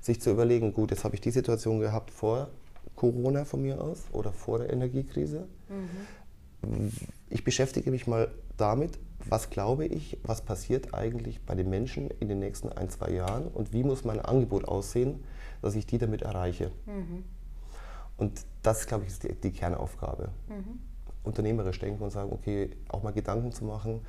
sich 0.00 0.20
zu 0.20 0.30
überlegen, 0.30 0.72
gut, 0.72 0.90
jetzt 0.90 1.04
habe 1.04 1.14
ich 1.14 1.20
die 1.20 1.30
Situation 1.30 1.78
gehabt 1.78 2.10
vor 2.10 2.48
Corona 2.96 3.44
von 3.44 3.62
mir 3.62 3.80
aus 3.80 4.04
oder 4.12 4.32
vor 4.32 4.58
der 4.58 4.72
Energiekrise. 4.72 5.46
Mhm. 5.68 6.92
Ich 7.30 7.44
beschäftige 7.44 7.90
mich 7.90 8.06
mal 8.06 8.28
damit, 8.56 8.98
was 9.28 9.50
glaube 9.50 9.86
ich, 9.86 10.18
was 10.22 10.42
passiert 10.42 10.94
eigentlich 10.94 11.44
bei 11.44 11.54
den 11.54 11.70
Menschen 11.70 12.10
in 12.20 12.28
den 12.28 12.38
nächsten 12.38 12.70
ein, 12.70 12.90
zwei 12.90 13.10
Jahren 13.10 13.48
und 13.48 13.72
wie 13.72 13.84
muss 13.84 14.04
mein 14.04 14.20
Angebot 14.20 14.66
aussehen, 14.66 15.24
dass 15.60 15.74
ich 15.74 15.86
die 15.86 15.98
damit 15.98 16.22
erreiche. 16.22 16.70
Mhm. 16.86 17.24
Und 18.16 18.44
das, 18.62 18.86
glaube 18.86 19.04
ich, 19.04 19.10
ist 19.10 19.22
die, 19.22 19.34
die 19.34 19.52
Kernaufgabe. 19.52 20.30
Mhm. 20.48 20.80
Unternehmerisch 21.24 21.78
denken 21.78 22.02
und 22.02 22.10
sagen, 22.10 22.32
okay, 22.32 22.70
auch 22.88 23.02
mal 23.02 23.12
Gedanken 23.12 23.52
zu 23.52 23.64
machen, 23.64 24.00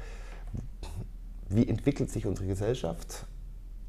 wie 1.50 1.68
entwickelt 1.68 2.10
sich 2.10 2.26
unsere 2.26 2.48
Gesellschaft 2.48 3.26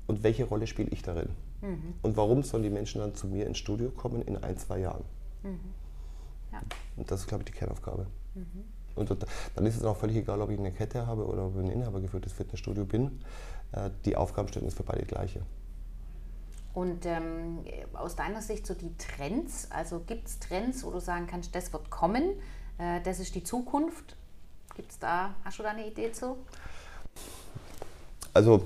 und 0.06 0.22
welche 0.22 0.44
Rolle 0.44 0.66
spiele 0.66 0.90
ich 0.90 1.02
darin? 1.02 1.30
Mhm. 1.62 1.94
Und 2.02 2.16
warum 2.16 2.42
sollen 2.42 2.62
die 2.62 2.70
Menschen 2.70 3.00
dann 3.00 3.14
zu 3.14 3.26
mir 3.26 3.46
ins 3.46 3.58
Studio 3.58 3.90
kommen 3.90 4.22
in 4.22 4.36
ein, 4.36 4.56
zwei 4.58 4.80
Jahren? 4.80 5.04
Mhm. 5.42 5.60
Ja. 6.52 6.60
Und 6.96 7.10
das 7.10 7.20
ist, 7.20 7.26
glaube 7.26 7.42
ich, 7.42 7.50
die 7.50 7.58
Kernaufgabe. 7.58 8.06
Mhm. 8.34 8.64
Und 8.94 9.16
dann 9.54 9.66
ist 9.66 9.76
es 9.76 9.84
auch 9.84 9.96
völlig 9.96 10.16
egal, 10.16 10.40
ob 10.40 10.50
ich 10.50 10.58
eine 10.58 10.72
Kette 10.72 11.06
habe 11.06 11.26
oder 11.26 11.46
ob 11.46 11.54
ich 11.56 11.60
ein 11.60 11.70
inhabergeführtes 11.70 12.32
Fitnessstudio 12.32 12.84
bin. 12.84 13.20
Äh, 13.72 13.90
die 14.04 14.16
Aufgabenstellung 14.16 14.68
ist 14.68 14.76
für 14.76 14.84
beide 14.84 15.04
gleiche. 15.04 15.40
Und 16.74 17.06
ähm, 17.06 17.60
aus 17.92 18.16
deiner 18.16 18.42
Sicht 18.42 18.66
so 18.66 18.74
die 18.74 18.96
Trends, 18.96 19.68
also 19.70 20.00
gibt 20.00 20.26
es 20.26 20.40
Trends, 20.40 20.84
wo 20.84 20.90
du 20.90 21.00
sagen 21.00 21.26
kannst, 21.28 21.54
das 21.54 21.72
wird 21.72 21.88
kommen, 21.90 22.30
äh, 22.78 23.00
das 23.02 23.20
ist 23.20 23.34
die 23.34 23.44
Zukunft? 23.44 24.16
Gibt 24.74 24.90
es 24.90 24.98
da, 24.98 25.34
hast 25.44 25.58
du 25.58 25.62
da 25.62 25.70
eine 25.70 25.86
Idee 25.86 26.10
zu? 26.10 26.36
Also 28.32 28.62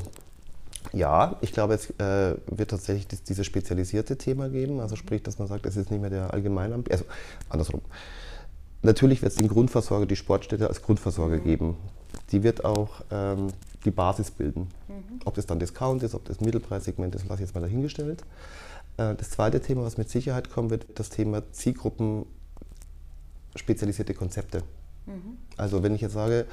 ja, 0.93 1.37
ich 1.43 1.53
glaube, 1.53 1.75
es 1.75 1.91
äh, 1.99 2.37
wird 2.47 2.71
tatsächlich 2.71 3.07
dieses 3.25 3.45
spezialisierte 3.45 4.17
Thema 4.17 4.49
geben. 4.49 4.81
Also 4.81 4.97
sprich, 4.97 5.23
dass 5.23 5.39
man 5.39 5.49
sagt, 5.49 5.67
es 5.67 5.77
ist 5.77 5.91
nicht 5.91 6.01
mehr 6.01 6.11
der 6.11 6.33
Allgemeinanbieter, 6.33 6.93
also 6.93 7.05
andersrum. 7.51 7.83
Natürlich 8.89 9.21
wird 9.21 9.33
es 9.33 9.37
den 9.37 9.49
Grundversorger, 9.49 10.07
die 10.07 10.17
Sportstätte 10.17 10.67
als 10.67 10.81
Grundversorger 10.81 11.37
geben. 11.41 11.77
Die 12.33 12.43
wird 12.43 12.65
auch 12.65 13.03
ähm, 13.11 13.49
die 13.85 13.91
Basis 13.91 14.31
bilden. 14.31 14.69
Mhm. 14.89 15.21
Ob 15.27 15.35
das 15.35 15.45
dann 15.45 15.59
Discount 15.61 16.03
ist, 16.03 16.15
ob 16.15 16.25
das 16.25 16.41
Mittelpreissegment 16.41 17.15
ist, 17.15 17.29
lasse 17.29 17.43
ich 17.43 17.49
jetzt 17.49 17.55
mal 17.55 17.61
dahingestellt. 17.61 18.23
Äh, 18.97 19.15
das 19.15 19.29
zweite 19.29 19.61
Thema, 19.61 19.83
was 19.83 19.99
mit 19.99 20.09
Sicherheit 20.09 20.49
kommen 20.49 20.71
wird, 20.71 20.87
das 20.95 21.11
Thema 21.11 21.43
Zielgruppen 21.53 22.25
spezialisierte 23.57 24.15
Konzepte. 24.15 24.63
Mhm. 25.05 25.37
Also 25.59 25.83
wenn 25.83 25.95
ich 25.95 26.01
jetzt 26.01 26.15
sage, 26.15 26.47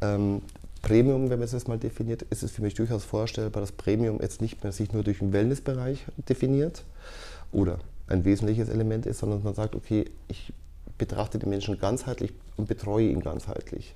ähm, 0.00 0.42
Premium, 0.82 1.30
wenn 1.30 1.38
man 1.38 1.46
es 1.46 1.52
jetzt 1.52 1.68
mal 1.68 1.78
definiert, 1.78 2.22
ist 2.22 2.42
es 2.42 2.50
für 2.50 2.62
mich 2.62 2.74
durchaus 2.74 3.04
vorstellbar, 3.04 3.60
dass 3.60 3.70
Premium 3.70 4.18
jetzt 4.20 4.40
nicht 4.40 4.64
mehr 4.64 4.72
sich 4.72 4.92
nur 4.92 5.04
durch 5.04 5.20
den 5.20 5.32
Wellnessbereich 5.32 6.06
definiert 6.28 6.82
oder 7.52 7.78
ein 8.08 8.24
wesentliches 8.24 8.68
Element 8.68 9.06
ist, 9.06 9.20
sondern 9.20 9.44
man 9.44 9.54
sagt, 9.54 9.76
okay, 9.76 10.06
ich 10.26 10.52
betrachte 10.98 11.38
den 11.38 11.48
Menschen 11.48 11.78
ganzheitlich 11.78 12.32
und 12.56 12.68
betreue 12.68 13.08
ihn 13.08 13.20
ganzheitlich. 13.20 13.94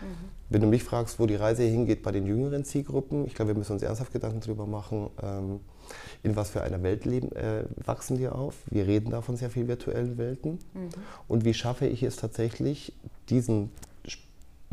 Mhm. 0.00 0.06
Wenn 0.50 0.60
du 0.60 0.66
mich 0.66 0.82
fragst, 0.82 1.18
wo 1.18 1.26
die 1.26 1.36
Reise 1.36 1.62
hingeht 1.62 2.02
bei 2.02 2.12
den 2.12 2.26
jüngeren 2.26 2.64
Zielgruppen, 2.64 3.26
ich 3.26 3.34
glaube, 3.34 3.52
wir 3.52 3.58
müssen 3.58 3.72
uns 3.72 3.82
ernsthaft 3.82 4.12
Gedanken 4.12 4.40
darüber 4.40 4.66
machen, 4.66 5.10
ähm, 5.22 5.60
in 6.22 6.36
was 6.36 6.50
für 6.50 6.62
einer 6.62 6.82
Welt 6.82 7.04
leben, 7.04 7.32
äh, 7.32 7.64
wachsen 7.84 8.18
wir 8.18 8.34
auf. 8.34 8.56
Wir 8.70 8.86
reden 8.86 9.10
da 9.10 9.22
von 9.22 9.36
sehr 9.36 9.50
vielen 9.50 9.68
virtuellen 9.68 10.18
Welten. 10.18 10.58
Mhm. 10.74 10.90
Und 11.28 11.44
wie 11.44 11.54
schaffe 11.54 11.86
ich 11.86 12.02
es 12.02 12.16
tatsächlich, 12.16 12.92
diesen 13.28 13.70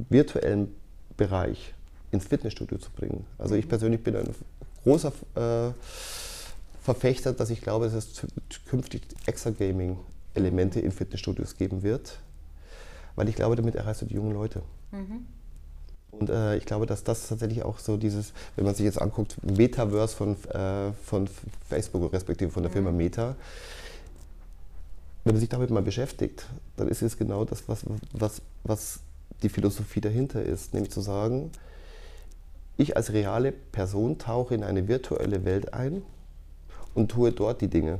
virtuellen 0.09 0.75
Bereich 1.15 1.73
ins 2.11 2.25
Fitnessstudio 2.25 2.77
zu 2.77 2.91
bringen? 2.91 3.25
Also 3.37 3.55
ich 3.55 3.65
mhm. 3.65 3.69
persönlich 3.69 4.03
bin 4.03 4.15
ein 4.15 4.29
großer 4.83 5.11
äh, 5.35 5.73
Verfechter, 6.81 7.33
dass 7.33 7.49
ich 7.49 7.61
glaube, 7.61 7.85
dass 7.85 7.93
es 7.93 8.21
künftig 8.67 9.03
Extra-Gaming-Elemente 10.37 10.79
in 10.79 10.91
Fitnessstudios 10.91 11.55
geben 11.57 11.83
wird, 11.83 12.19
weil 13.15 13.27
ich 13.29 13.35
glaube, 13.35 13.55
damit 13.55 13.75
erreichst 13.75 14.01
du 14.01 14.05
die 14.05 14.15
jungen 14.15 14.33
Leute. 14.33 14.61
Mhm. 14.91 15.25
Und 16.11 16.29
äh, 16.29 16.57
ich 16.57 16.65
glaube, 16.65 16.85
dass 16.85 17.03
das 17.03 17.27
tatsächlich 17.27 17.63
auch 17.63 17.79
so 17.79 17.97
dieses, 17.97 18.33
wenn 18.55 18.65
man 18.65 18.73
sich 18.73 18.85
jetzt 18.85 19.01
anguckt, 19.01 19.37
Metaverse 19.43 20.15
von, 20.15 20.35
äh, 20.51 20.93
von 21.03 21.29
Facebook 21.67 22.11
respektive 22.13 22.51
von 22.51 22.63
der 22.63 22.69
mhm. 22.69 22.73
Firma 22.73 22.91
Meta, 22.91 23.35
wenn 25.23 25.33
man 25.33 25.39
sich 25.41 25.49
damit 25.49 25.69
mal 25.69 25.81
beschäftigt, 25.81 26.45
dann 26.77 26.87
ist 26.87 27.01
es 27.01 27.17
genau 27.17 27.43
das, 27.43 27.67
was, 27.67 27.83
was, 28.13 28.41
was 28.63 28.99
die 29.43 29.49
Philosophie 29.49 30.01
dahinter 30.01 30.41
ist, 30.41 30.73
nämlich 30.73 30.91
zu 30.91 31.01
sagen, 31.01 31.51
ich 32.77 32.95
als 32.95 33.11
reale 33.11 33.51
Person 33.51 34.17
tauche 34.17 34.55
in 34.55 34.63
eine 34.63 34.87
virtuelle 34.87 35.43
Welt 35.43 35.73
ein 35.73 36.03
und 36.93 37.11
tue 37.11 37.31
dort 37.31 37.61
die 37.61 37.67
Dinge. 37.67 37.99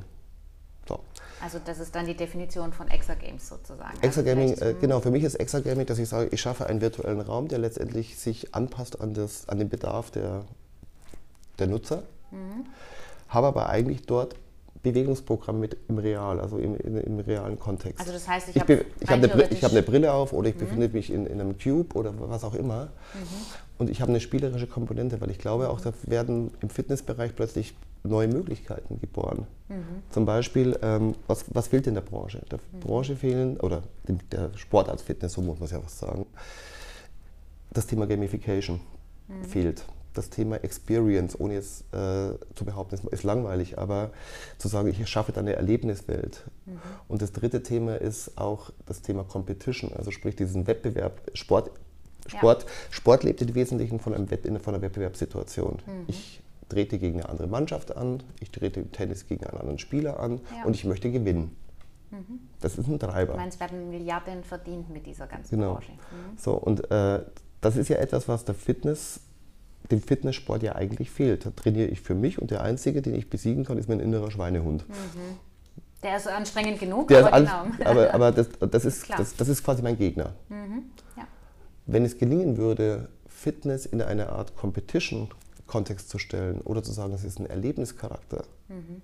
So. 1.40 1.44
Also 1.44 1.60
das 1.64 1.80
ist 1.80 1.96
dann 1.96 2.06
die 2.06 2.16
Definition 2.16 2.74
von 2.74 2.88
Exagames 2.90 3.48
sozusagen. 3.48 3.98
Exagaming, 4.02 4.52
also 4.52 4.66
äh, 4.66 4.76
genau, 4.80 5.00
für 5.00 5.12
mich 5.12 5.24
ist 5.24 5.36
Exagaming, 5.36 5.86
dass 5.86 6.00
ich 6.00 6.10
sage, 6.10 6.30
ich 6.32 6.42
schaffe 6.42 6.68
einen 6.68 6.82
virtuellen 6.82 7.22
Raum, 7.22 7.48
der 7.48 7.60
letztendlich 7.60 8.18
sich 8.18 8.54
anpasst 8.56 9.00
an, 9.02 9.14
das, 9.14 9.48
an 9.50 9.60
den 9.60 9.70
Bedarf 9.70 10.12
der, 10.12 10.46
der 11.60 11.68
Nutzer, 11.68 12.04
mhm. 12.32 12.66
habe 13.30 13.48
aber 13.48 13.70
eigentlich 13.70 14.06
dort 14.06 14.36
Bewegungsprogramm 14.84 15.60
mit 15.60 15.78
im 15.88 15.98
Real, 15.98 16.40
also 16.40 16.58
im, 16.58 16.76
im, 16.78 16.98
im 16.98 17.20
realen 17.20 17.60
Kontext. 17.60 18.00
Also 18.00 18.14
das 18.14 18.28
heißt, 18.28 18.50
ich, 18.50 18.56
ich 18.56 18.62
habe 18.62 18.86
ich 19.00 19.10
hab 19.10 19.18
eine, 19.18 19.28
hab 19.28 19.72
eine, 19.72 19.84
Brille 19.84 20.14
auf 20.14 20.34
oder 20.34 20.50
ich 20.50 20.56
mhm. 20.56 20.60
befinde 20.60 20.90
mich 20.90 21.12
in, 21.12 21.26
in, 21.26 21.42
einem 21.42 21.58
Cube 21.58 21.96
oder 21.96 22.14
was 22.18 22.44
auch 22.44 22.54
immer. 22.54 22.86
Mhm. 22.86 23.20
Und 23.80 23.90
ich 23.90 24.02
habe 24.02 24.12
eine 24.12 24.20
spielerische 24.20 24.68
Komponente, 24.68 25.22
weil 25.22 25.30
ich 25.30 25.38
glaube 25.38 25.70
auch, 25.70 25.82
da 25.82 25.94
werden 26.04 26.52
im 26.62 26.70
Fitnessbereich 26.70 27.36
plötzlich 27.36 27.76
neue 28.04 28.28
Möglichkeiten 28.28 29.00
geboren. 29.00 29.48
Mhm. 29.70 30.04
Zum 30.10 30.26
Beispiel, 30.26 30.78
ähm, 30.82 31.16
was, 31.28 31.46
was 31.54 31.68
fehlt 31.68 31.88
in 31.88 31.94
der 31.94 32.02
Branche? 32.02 32.42
Der 32.52 32.60
mhm. 32.72 32.80
Branche 32.80 33.16
fehlen, 33.16 33.58
oder 33.60 33.84
der 34.32 34.52
Sport 34.56 34.90
als 34.90 35.02
Fitness, 35.02 35.34
so 35.34 35.42
muss 35.42 35.60
man 35.60 35.66
es 35.66 35.72
ja 35.72 35.84
was 35.84 35.98
sagen, 35.98 36.26
das 37.72 37.88
Thema 37.88 38.08
Gamification 38.08 38.80
mhm. 39.28 39.44
fehlt 39.44 39.84
das 40.18 40.30
Thema 40.30 40.58
Experience, 40.64 41.40
ohne 41.40 41.54
jetzt 41.54 41.82
äh, 41.94 42.34
zu 42.56 42.66
behaupten, 42.66 42.96
es 42.96 43.04
ist 43.04 43.24
langweilig, 43.24 43.78
aber 43.78 44.12
zu 44.58 44.68
sagen, 44.68 44.88
ich 44.88 45.08
schaffe 45.08 45.32
da 45.32 45.42
eine 45.42 45.56
Erlebniswelt. 45.56 46.44
Mhm. 46.66 46.80
Und 47.08 47.22
das 47.22 47.32
dritte 47.32 47.64
Thema 47.64 47.96
ist 47.96 48.38
auch 48.38 48.72
das 48.86 49.02
Thema 49.02 49.24
Competition, 49.24 49.94
also 49.94 50.12
sprich 50.12 50.36
diesen 50.36 50.66
Wettbewerb. 50.68 51.22
Sport, 51.34 51.72
Sport, 52.26 52.64
ja. 52.64 52.70
Sport 52.90 53.24
lebt 53.24 53.42
im 53.42 53.54
Wesentlichen 53.54 54.00
von, 54.00 54.14
einem 54.14 54.30
Wett, 54.32 54.42
von 54.62 54.74
einer 54.74 54.82
Wettbewerbssituation. 54.82 55.78
Mhm. 55.86 56.06
Ich 56.08 56.42
trete 56.70 57.00
gegen 57.00 57.20
eine 57.20 57.30
andere 57.30 57.48
Mannschaft 57.48 57.96
an, 57.96 58.24
ich 58.40 58.52
trete 58.52 58.82
im 58.82 58.92
Tennis 58.92 59.28
gegen 59.28 59.46
einen 59.46 59.60
anderen 59.60 59.80
Spieler 59.80 60.20
an 60.20 60.42
ja. 60.56 60.66
und 60.66 60.76
ich 60.76 60.86
möchte 60.86 61.12
gewinnen. 61.12 61.56
Mhm. 62.12 62.40
Das 62.62 62.78
ist 62.78 62.88
ein 62.88 63.00
Treiber. 63.00 63.34
Du 63.34 63.40
meinst, 63.40 63.60
werden 63.60 63.90
Milliarden 63.90 64.44
verdient 64.44 64.90
mit 64.90 65.06
dieser 65.06 65.28
ganzen 65.28 65.58
genau. 65.58 65.74
Branche. 65.74 65.92
Mhm. 65.92 66.38
So, 66.38 66.54
und 66.54 66.90
äh, 66.92 67.22
das 67.62 67.76
ist 67.76 67.90
ja 67.90 67.98
etwas, 67.98 68.28
was 68.28 68.46
der 68.46 68.56
Fitness 68.56 69.22
dem 69.92 70.02
Fitnesssport 70.02 70.64
ja 70.64 70.76
eigentlich 70.76 71.10
fehlt. 71.10 71.46
Da 71.46 71.52
trainiere 71.52 71.88
ich 71.88 72.02
für 72.02 72.16
mich 72.16 72.42
und 72.42 72.52
der 72.52 72.62
Einzige, 72.62 73.02
den 73.02 73.16
ich 73.16 73.30
besiegen 73.30 73.64
kann, 73.64 73.78
ist 73.78 73.90
mein 73.90 74.00
innerer 74.00 74.32
Schweinehund. 74.32 74.88
Mhm. 74.88 74.94
Der 76.04 76.18
ist 76.18 76.28
anstrengend 76.28 76.80
genug, 76.80 77.08
der 77.08 77.34
aber, 77.34 77.40
genau. 77.40 77.90
aber, 77.90 78.14
aber 78.14 78.32
das, 78.32 78.50
das, 78.60 78.86
ist, 78.86 79.10
das, 79.10 79.36
das, 79.36 79.48
ist 79.48 79.64
quasi 79.64 79.82
mein 79.82 79.98
Gegner. 79.98 80.36
Mhm. 80.50 80.84
Ja. 81.16 81.28
Wenn 81.86 82.06
es 82.06 82.18
gelingen 82.18 82.58
würde, 82.58 83.10
Fitness 83.28 83.86
in 83.86 84.02
eine 84.02 84.30
Art 84.30 84.56
Competition-Kontext 85.68 86.10
zu 86.10 86.18
stellen 86.18 86.62
oder 86.62 86.82
zu 86.82 86.92
sagen, 86.92 87.14
es 87.14 87.24
ist 87.24 87.40
ein 87.40 87.46
Erlebnischarakter, 87.46 88.44
mhm. 88.70 89.02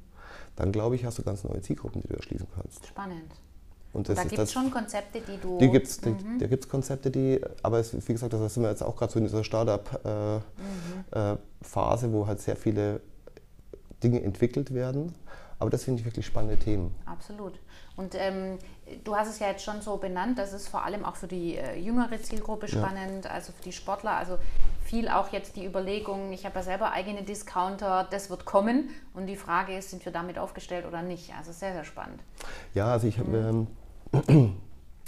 dann 0.55 0.71
glaube 0.71 0.95
ich, 0.95 1.05
hast 1.05 1.19
du 1.19 1.23
ganz 1.23 1.43
neue 1.43 1.61
Zielgruppen, 1.61 2.01
die 2.01 2.07
du 2.07 2.15
erschließen 2.15 2.47
kannst. 2.55 2.87
Spannend. 2.87 3.31
Und 3.91 4.09
da 4.09 4.23
gibt 4.23 4.39
es 4.39 4.51
schon 4.51 4.71
Konzepte, 4.71 5.21
die 5.21 5.37
du. 5.37 5.59
Die 5.59 5.69
gibt's, 5.69 6.01
mhm. 6.01 6.39
Da 6.39 6.47
gibt 6.47 6.63
es 6.63 6.69
Konzepte, 6.69 7.11
die, 7.11 7.39
aber 7.61 7.79
es, 7.79 7.93
wie 7.93 8.13
gesagt, 8.13 8.33
da 8.33 8.49
sind 8.49 8.63
wir 8.63 8.69
jetzt 8.69 8.81
auch 8.81 8.95
gerade 8.95 9.13
so 9.13 9.19
in 9.19 9.25
dieser 9.25 9.43
Startup-Phase, 9.43 10.43
äh, 11.13 11.19
mhm. 11.21 12.13
äh, 12.13 12.13
wo 12.13 12.25
halt 12.25 12.41
sehr 12.41 12.55
viele 12.55 13.01
Dinge 14.01 14.23
entwickelt 14.23 14.73
werden. 14.73 15.13
Aber 15.59 15.69
das 15.69 15.83
finde 15.83 15.99
ich 15.99 16.05
wirklich 16.05 16.25
spannende 16.25 16.57
Themen. 16.57 16.93
Absolut. 17.05 17.59
Und 17.95 18.15
ähm, 18.15 18.57
du 19.03 19.15
hast 19.15 19.29
es 19.29 19.39
ja 19.39 19.47
jetzt 19.47 19.63
schon 19.63 19.81
so 19.81 19.97
benannt, 19.97 20.39
das 20.39 20.51
ist 20.51 20.67
vor 20.67 20.83
allem 20.83 21.05
auch 21.05 21.15
für 21.15 21.27
die 21.27 21.57
äh, 21.57 21.77
jüngere 21.77 22.19
Zielgruppe 22.21 22.67
spannend, 22.67 23.25
ja. 23.25 23.31
also 23.31 23.51
für 23.51 23.63
die 23.63 23.71
Sportler. 23.71 24.11
Also 24.11 24.39
viel 24.83 25.07
auch 25.07 25.31
jetzt 25.31 25.55
die 25.55 25.65
Überlegung, 25.65 26.33
ich 26.33 26.45
habe 26.45 26.55
ja 26.55 26.63
selber 26.63 26.91
eigene 26.91 27.23
Discounter, 27.23 28.07
das 28.09 28.29
wird 28.31 28.45
kommen. 28.45 28.89
Und 29.13 29.27
die 29.27 29.35
Frage 29.35 29.77
ist, 29.77 29.91
sind 29.91 30.03
wir 30.05 30.11
damit 30.11 30.39
aufgestellt 30.39 30.85
oder 30.87 31.03
nicht? 31.03 31.31
Also 31.37 31.51
sehr, 31.51 31.73
sehr 31.73 31.83
spannend. 31.83 32.19
Ja, 32.73 32.91
also 32.91 33.07
ich 33.07 33.19
habe. 33.19 33.29
Mhm. 33.29 33.67
Ähm, 34.27 34.55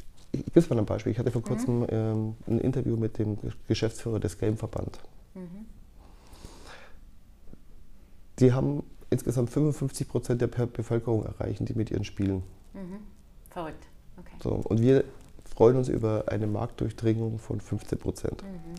ich 0.32 0.46
gebe 0.46 0.60
es 0.60 0.70
mal 0.70 0.78
ein 0.78 0.86
Beispiel. 0.86 1.12
Ich 1.12 1.18
hatte 1.18 1.32
vor 1.32 1.44
kurzem 1.44 1.80
mhm. 1.80 1.88
ähm, 1.90 2.36
ein 2.48 2.60
Interview 2.60 2.98
mit 2.98 3.18
dem 3.18 3.38
Geschäftsführer 3.68 4.20
des 4.20 4.38
Gameverband. 4.38 5.00
Mhm. 5.34 5.66
Die 8.40 8.54
haben 8.54 8.84
insgesamt 9.10 9.50
55 9.50 10.08
Prozent 10.08 10.42
der 10.42 10.48
Bevölkerung 10.48 11.26
erreichen, 11.26 11.66
die 11.66 11.74
mit 11.74 11.90
ihren 11.90 12.04
Spielen. 12.04 12.44
Mhm. 12.76 13.00
Verrückt. 13.50 13.88
Okay. 14.18 14.36
So, 14.44 14.50
und 14.52 14.82
wir 14.82 15.04
freuen 15.44 15.78
uns 15.78 15.90
über 15.90 16.26
eine 16.28 16.48
Marktdurchdringung 16.48 17.40
von 17.40 17.60
15 17.60 17.98
Prozent. 17.98 18.44
Mhm. 18.44 18.76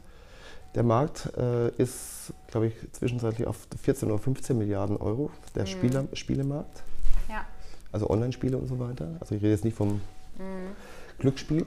Der 0.74 0.82
Markt 0.82 1.32
äh, 1.36 1.70
ist, 1.76 2.32
glaube 2.48 2.68
ich, 2.68 2.74
zwischenzeitlich 2.92 3.46
auf 3.46 3.66
14 3.82 4.10
oder 4.10 4.18
15 4.18 4.56
Milliarden 4.56 4.96
Euro, 4.98 5.30
der 5.54 5.62
mhm. 5.62 5.66
Spieler, 5.66 6.04
Spielemarkt. 6.12 6.82
Ja. 7.28 7.44
Also 7.90 8.08
Online-Spiele 8.10 8.58
und 8.58 8.66
so 8.66 8.78
weiter. 8.78 9.16
Also 9.20 9.34
ich 9.34 9.42
rede 9.42 9.52
jetzt 9.52 9.64
nicht 9.64 9.76
vom 9.76 9.94
mhm. 9.94 10.00
Glücksspiel. 11.18 11.66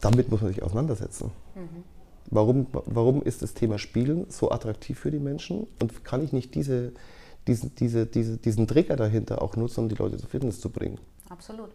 damit 0.00 0.30
muss 0.30 0.40
man 0.40 0.52
sich 0.52 0.62
auseinandersetzen. 0.62 1.30
Mhm. 1.54 1.84
Warum, 2.30 2.66
warum 2.72 3.22
ist 3.22 3.42
das 3.42 3.54
Thema 3.54 3.78
Spielen 3.78 4.26
so 4.28 4.50
attraktiv 4.50 4.98
für 4.98 5.10
die 5.10 5.18
Menschen 5.18 5.66
und 5.80 6.04
kann 6.04 6.22
ich 6.22 6.32
nicht 6.32 6.54
diese, 6.54 6.92
diesen, 7.50 7.74
diese, 7.74 8.06
diese, 8.06 8.36
diesen 8.38 8.66
Trigger 8.66 8.96
dahinter 8.96 9.42
auch 9.42 9.56
nutzen, 9.56 9.80
um 9.80 9.88
die 9.88 9.96
Leute 9.96 10.16
zur 10.16 10.28
Fitness 10.28 10.60
zu 10.60 10.70
bringen? 10.70 10.98
Absolut. 11.28 11.70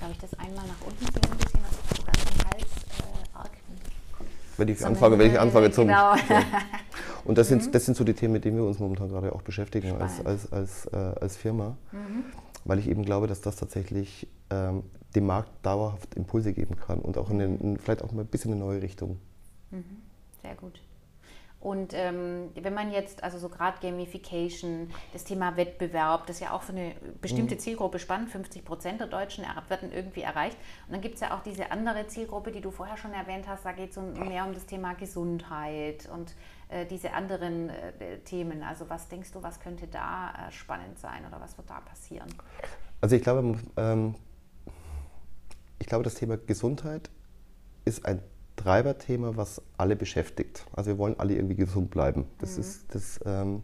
Darf 0.00 0.10
ich 0.10 0.18
das 0.18 0.34
einmal 0.34 0.66
nach 0.66 0.86
unten 0.86 1.04
ziehen, 1.06 1.30
ein 1.30 1.38
bisschen, 1.38 1.60
was 1.62 1.98
ich 1.98 2.04
dann 2.04 2.14
den 2.14 2.50
Hals 2.50 2.70
äh, 2.98 3.36
arg 3.36 3.50
wenn 4.56 4.68
ich 4.68 4.84
anfange, 4.84 5.18
wenn 5.18 5.30
ich 5.30 5.40
anfange 5.40 5.70
zum. 5.70 5.86
Genau. 5.86 6.14
Ja. 6.28 6.42
Und 7.24 7.38
das 7.38 7.48
sind, 7.48 7.66
mhm. 7.66 7.72
das 7.72 7.84
sind 7.84 7.96
so 7.96 8.04
die 8.04 8.14
Themen, 8.14 8.32
mit 8.32 8.44
denen 8.44 8.56
wir 8.56 8.64
uns 8.64 8.78
momentan 8.78 9.08
gerade 9.08 9.34
auch 9.34 9.42
beschäftigen 9.42 10.00
als, 10.00 10.24
als, 10.24 10.52
als, 10.52 10.86
äh, 10.86 10.96
als 10.96 11.36
Firma. 11.36 11.76
Mhm. 11.92 12.24
Weil 12.64 12.78
ich 12.78 12.88
eben 12.88 13.04
glaube, 13.04 13.26
dass 13.26 13.40
das 13.40 13.56
tatsächlich 13.56 14.26
ähm, 14.50 14.82
dem 15.14 15.26
Markt 15.26 15.50
dauerhaft 15.64 16.14
Impulse 16.14 16.52
geben 16.52 16.76
kann 16.76 16.98
und 17.00 17.18
auch 17.18 17.30
in, 17.30 17.40
in, 17.40 17.76
vielleicht 17.78 18.02
auch 18.02 18.12
mal 18.12 18.22
ein 18.22 18.26
bisschen 18.26 18.52
in 18.52 18.58
eine 18.58 18.66
neue 18.66 18.82
Richtung. 18.82 19.18
Mhm. 19.70 19.84
Sehr 20.42 20.54
gut. 20.54 20.80
Und 21.60 21.92
ähm, 21.92 22.48
wenn 22.54 22.72
man 22.72 22.90
jetzt, 22.90 23.22
also 23.22 23.38
so 23.38 23.50
gerade 23.50 23.78
Gamification, 23.82 24.90
das 25.12 25.24
Thema 25.24 25.58
Wettbewerb, 25.58 26.26
das 26.26 26.36
ist 26.36 26.42
ja 26.42 26.52
auch 26.52 26.62
für 26.62 26.72
eine 26.72 26.94
bestimmte 27.20 27.54
mhm. 27.54 27.58
Zielgruppe 27.58 27.98
spannend, 27.98 28.30
50 28.30 28.64
Prozent 28.64 29.00
der 29.00 29.08
Deutschen 29.08 29.44
werden 29.68 29.92
irgendwie 29.92 30.22
erreicht. 30.22 30.56
Und 30.86 30.94
dann 30.94 31.02
gibt 31.02 31.16
es 31.16 31.20
ja 31.20 31.36
auch 31.36 31.42
diese 31.42 31.70
andere 31.70 32.06
Zielgruppe, 32.06 32.50
die 32.50 32.62
du 32.62 32.70
vorher 32.70 32.96
schon 32.96 33.12
erwähnt 33.12 33.46
hast, 33.46 33.66
da 33.66 33.72
geht 33.72 33.90
es 33.90 33.98
um, 33.98 34.14
mehr 34.14 34.46
um 34.46 34.54
das 34.54 34.64
Thema 34.64 34.94
Gesundheit 34.94 36.08
und 36.10 36.34
äh, 36.70 36.86
diese 36.86 37.12
anderen 37.12 37.68
äh, 37.68 38.20
Themen. 38.24 38.62
Also 38.62 38.88
was 38.88 39.08
denkst 39.08 39.32
du, 39.32 39.42
was 39.42 39.60
könnte 39.60 39.86
da 39.86 40.30
äh, 40.30 40.52
spannend 40.52 40.98
sein 40.98 41.26
oder 41.26 41.42
was 41.42 41.58
wird 41.58 41.68
da 41.68 41.80
passieren? 41.80 42.28
Also 43.02 43.16
ich 43.16 43.22
glaube, 43.22 43.58
ähm, 43.76 44.14
ich 45.78 45.86
glaube, 45.86 46.04
das 46.04 46.14
Thema 46.14 46.38
Gesundheit 46.38 47.10
ist 47.84 48.06
ein 48.06 48.22
Treiberthema, 48.62 49.36
was 49.36 49.62
alle 49.76 49.96
beschäftigt. 49.96 50.66
Also 50.72 50.90
wir 50.90 50.98
wollen 50.98 51.18
alle 51.18 51.34
irgendwie 51.34 51.56
gesund 51.56 51.90
bleiben. 51.90 52.26
Das 52.38 52.54
mhm. 52.54 52.60
ist 52.60 52.94
das. 52.94 53.20
Ähm, 53.24 53.62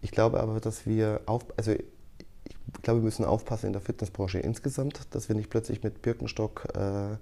ich 0.00 0.10
glaube 0.10 0.40
aber, 0.40 0.60
dass 0.60 0.84
wir 0.86 1.20
auf, 1.26 1.44
also 1.56 1.72
ich 1.72 2.82
glaube, 2.82 3.00
wir 3.00 3.04
müssen 3.04 3.24
aufpassen 3.24 3.66
in 3.66 3.72
der 3.72 3.80
Fitnessbranche 3.80 4.38
insgesamt, 4.40 5.14
dass 5.14 5.28
wir 5.28 5.36
nicht 5.36 5.48
plötzlich 5.48 5.82
mit 5.82 6.02
Birkenstock, 6.02 6.66
äh, 6.74 7.16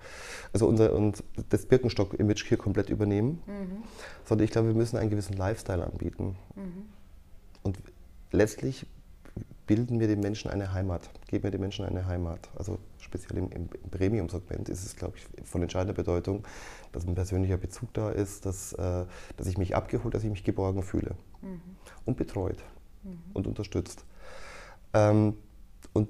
also 0.53 0.67
unser 0.67 0.95
und 0.95 1.23
das 1.51 1.67
Birkenstock-Image 1.67 2.45
hier 2.47 2.57
komplett 2.57 2.89
übernehmen, 2.89 3.43
mhm. 3.47 3.83
sondern 4.25 4.45
ich 4.45 4.51
glaube, 4.51 4.69
wir 4.69 4.75
müssen 4.75 4.97
einen 4.97 5.11
gewissen 5.11 5.37
Lifestyle 5.37 5.85
anbieten. 5.85 6.37
Mhm. 6.57 6.87
Und 7.63 7.79
letztlich 8.33 8.87
bilden 9.71 10.00
wir 10.00 10.09
den 10.09 10.19
Menschen 10.19 10.50
eine 10.50 10.73
Heimat, 10.73 11.09
geben 11.29 11.45
wir 11.45 11.53
den 11.53 11.61
Menschen 11.61 11.85
eine 11.85 12.05
Heimat. 12.05 12.49
Also 12.57 12.81
speziell 12.99 13.39
im, 13.39 13.53
im 13.53 13.69
Premium-Segment 13.69 14.69
ist 14.69 14.85
es, 14.85 14.97
glaube 14.97 15.17
ich, 15.17 15.47
von 15.47 15.62
entscheidender 15.62 15.95
Bedeutung, 15.95 16.43
dass 16.91 17.07
ein 17.07 17.15
persönlicher 17.15 17.57
Bezug 17.57 17.95
da 17.95 18.11
ist, 18.11 18.47
dass, 18.47 18.73
äh, 18.73 19.07
dass 19.37 19.47
ich 19.47 19.59
mich 19.59 19.77
abgeholt, 19.77 20.12
dass 20.12 20.25
ich 20.25 20.31
mich 20.31 20.43
geborgen 20.43 20.83
fühle 20.83 21.15
mhm. 21.41 21.61
und 22.05 22.17
betreut 22.17 22.57
mhm. 23.05 23.21
und 23.33 23.47
unterstützt. 23.47 24.05
Ähm, 24.93 25.37
und 25.93 26.09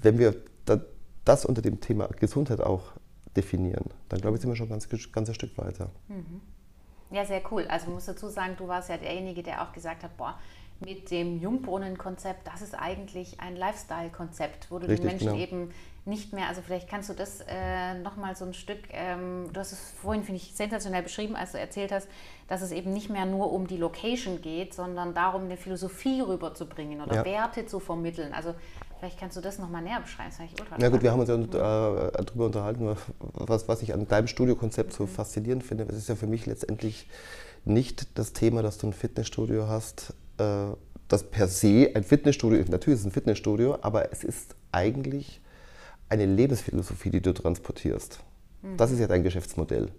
wenn 0.00 0.16
wir 0.20 0.36
da, 0.64 0.80
das 1.24 1.44
unter 1.44 1.60
dem 1.60 1.80
Thema 1.80 2.06
Gesundheit 2.06 2.60
auch 2.60 2.92
definieren, 3.36 3.86
dann 4.10 4.20
glaube 4.20 4.36
ich, 4.36 4.42
sind 4.42 4.50
wir 4.52 4.54
schon 4.54 4.68
ganz, 4.68 4.88
ganz 5.10 5.28
ein 5.28 5.34
Stück 5.34 5.58
weiter. 5.58 5.90
Mhm. 6.06 6.40
Ja, 7.10 7.24
sehr 7.24 7.42
cool. 7.50 7.66
Also 7.68 7.88
ich 7.88 7.92
muss 7.94 8.06
dazu 8.06 8.28
sagen, 8.28 8.54
du 8.56 8.68
warst 8.68 8.90
ja 8.90 8.96
derjenige, 8.96 9.42
der 9.42 9.62
auch 9.62 9.72
gesagt 9.72 10.04
hat, 10.04 10.16
boah, 10.16 10.38
mit 10.80 11.10
dem 11.10 11.40
Jungbrunnen-Konzept, 11.40 12.46
das 12.46 12.62
ist 12.62 12.74
eigentlich 12.74 13.40
ein 13.40 13.56
Lifestyle-Konzept, 13.56 14.70
wo 14.70 14.78
du 14.78 14.86
Richtig, 14.86 15.00
den 15.00 15.06
Menschen 15.06 15.28
genau. 15.28 15.38
eben 15.38 15.70
nicht 16.06 16.32
mehr, 16.32 16.46
also 16.46 16.62
vielleicht 16.64 16.88
kannst 16.88 17.08
du 17.08 17.14
das 17.14 17.40
äh, 17.48 17.94
nochmal 17.94 18.36
so 18.36 18.44
ein 18.44 18.54
Stück, 18.54 18.78
ähm, 18.90 19.48
du 19.52 19.58
hast 19.58 19.72
es 19.72 19.80
vorhin, 20.00 20.22
finde 20.22 20.40
ich, 20.40 20.52
sensationell 20.54 21.02
beschrieben, 21.02 21.34
als 21.34 21.52
du 21.52 21.58
erzählt 21.58 21.90
hast, 21.90 22.06
dass 22.46 22.62
es 22.62 22.70
eben 22.70 22.92
nicht 22.92 23.10
mehr 23.10 23.26
nur 23.26 23.52
um 23.52 23.66
die 23.66 23.76
Location 23.76 24.40
geht, 24.40 24.72
sondern 24.72 25.14
darum, 25.14 25.44
eine 25.44 25.56
Philosophie 25.56 26.20
rüberzubringen 26.20 27.00
oder 27.00 27.16
ja. 27.16 27.24
Werte 27.24 27.66
zu 27.66 27.80
vermitteln. 27.80 28.32
Also 28.32 28.54
vielleicht 29.00 29.18
kannst 29.18 29.36
du 29.36 29.40
das 29.40 29.58
nochmal 29.58 29.82
näher 29.82 30.00
beschreiben. 30.00 30.30
Das 30.30 30.46
ich 30.48 30.60
ultra 30.60 30.78
ja 30.78 30.88
gut, 30.90 31.02
wir 31.02 31.10
haben 31.10 31.20
uns 31.20 31.28
ja 31.28 31.36
äh, 31.36 32.24
darüber 32.24 32.46
unterhalten, 32.46 32.96
was, 33.32 33.66
was 33.66 33.82
ich 33.82 33.92
an 33.92 34.06
deinem 34.06 34.28
Studiokonzept 34.28 34.92
so 34.92 35.04
mhm. 35.04 35.08
faszinierend 35.08 35.64
finde. 35.64 35.84
Es 35.88 35.96
ist 35.96 36.08
ja 36.08 36.14
für 36.14 36.28
mich 36.28 36.46
letztendlich 36.46 37.08
nicht 37.64 38.16
das 38.16 38.32
Thema, 38.32 38.62
dass 38.62 38.78
du 38.78 38.86
ein 38.86 38.92
Fitnessstudio 38.92 39.66
hast, 39.66 40.14
äh, 40.38 40.76
das 41.08 41.24
per 41.30 41.48
se 41.48 41.90
ein 41.94 42.04
Fitnessstudio 42.04 42.58
ist. 42.58 42.70
Natürlich 42.70 42.98
ist 42.98 43.00
es 43.00 43.06
ein 43.06 43.12
Fitnessstudio, 43.12 43.78
aber 43.80 44.12
es 44.12 44.24
ist 44.24 44.56
eigentlich 44.72 45.40
eine 46.08 46.26
Lebensphilosophie, 46.26 47.10
die 47.10 47.20
du 47.20 47.32
transportierst. 47.32 48.20
Mhm. 48.62 48.76
Das 48.76 48.90
ist 48.90 48.98
ja 48.98 49.06
dein 49.06 49.22
Geschäftsmodell. 49.22 49.90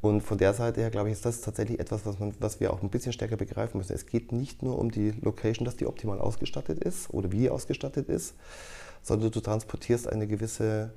Und 0.00 0.20
von 0.20 0.36
der 0.36 0.52
Seite 0.52 0.82
her, 0.82 0.90
glaube 0.90 1.08
ich, 1.08 1.14
ist 1.14 1.24
das 1.24 1.40
tatsächlich 1.40 1.80
etwas, 1.80 2.04
was, 2.04 2.18
man, 2.18 2.34
was 2.38 2.60
wir 2.60 2.72
auch 2.72 2.82
ein 2.82 2.90
bisschen 2.90 3.12
stärker 3.12 3.36
begreifen 3.36 3.78
müssen. 3.78 3.94
Es 3.94 4.06
geht 4.06 4.32
nicht 4.32 4.62
nur 4.62 4.78
um 4.78 4.90
die 4.90 5.12
Location, 5.22 5.64
dass 5.64 5.76
die 5.76 5.86
optimal 5.86 6.18
ausgestattet 6.18 6.78
ist 6.78 7.08
oder 7.12 7.32
wie 7.32 7.48
ausgestattet 7.48 8.08
ist, 8.08 8.34
sondern 9.02 9.30
du 9.30 9.40
transportierst 9.40 10.06
eine 10.06 10.26
gewisse, 10.26 10.92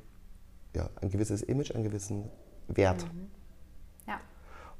ja, 0.75 0.89
ein 1.01 1.09
gewisses 1.09 1.41
Image, 1.41 1.71
einen 1.71 1.85
gewissen 1.85 2.29
Wert. 2.67 3.03
Mhm. 3.03 3.27
Ja. 4.07 4.19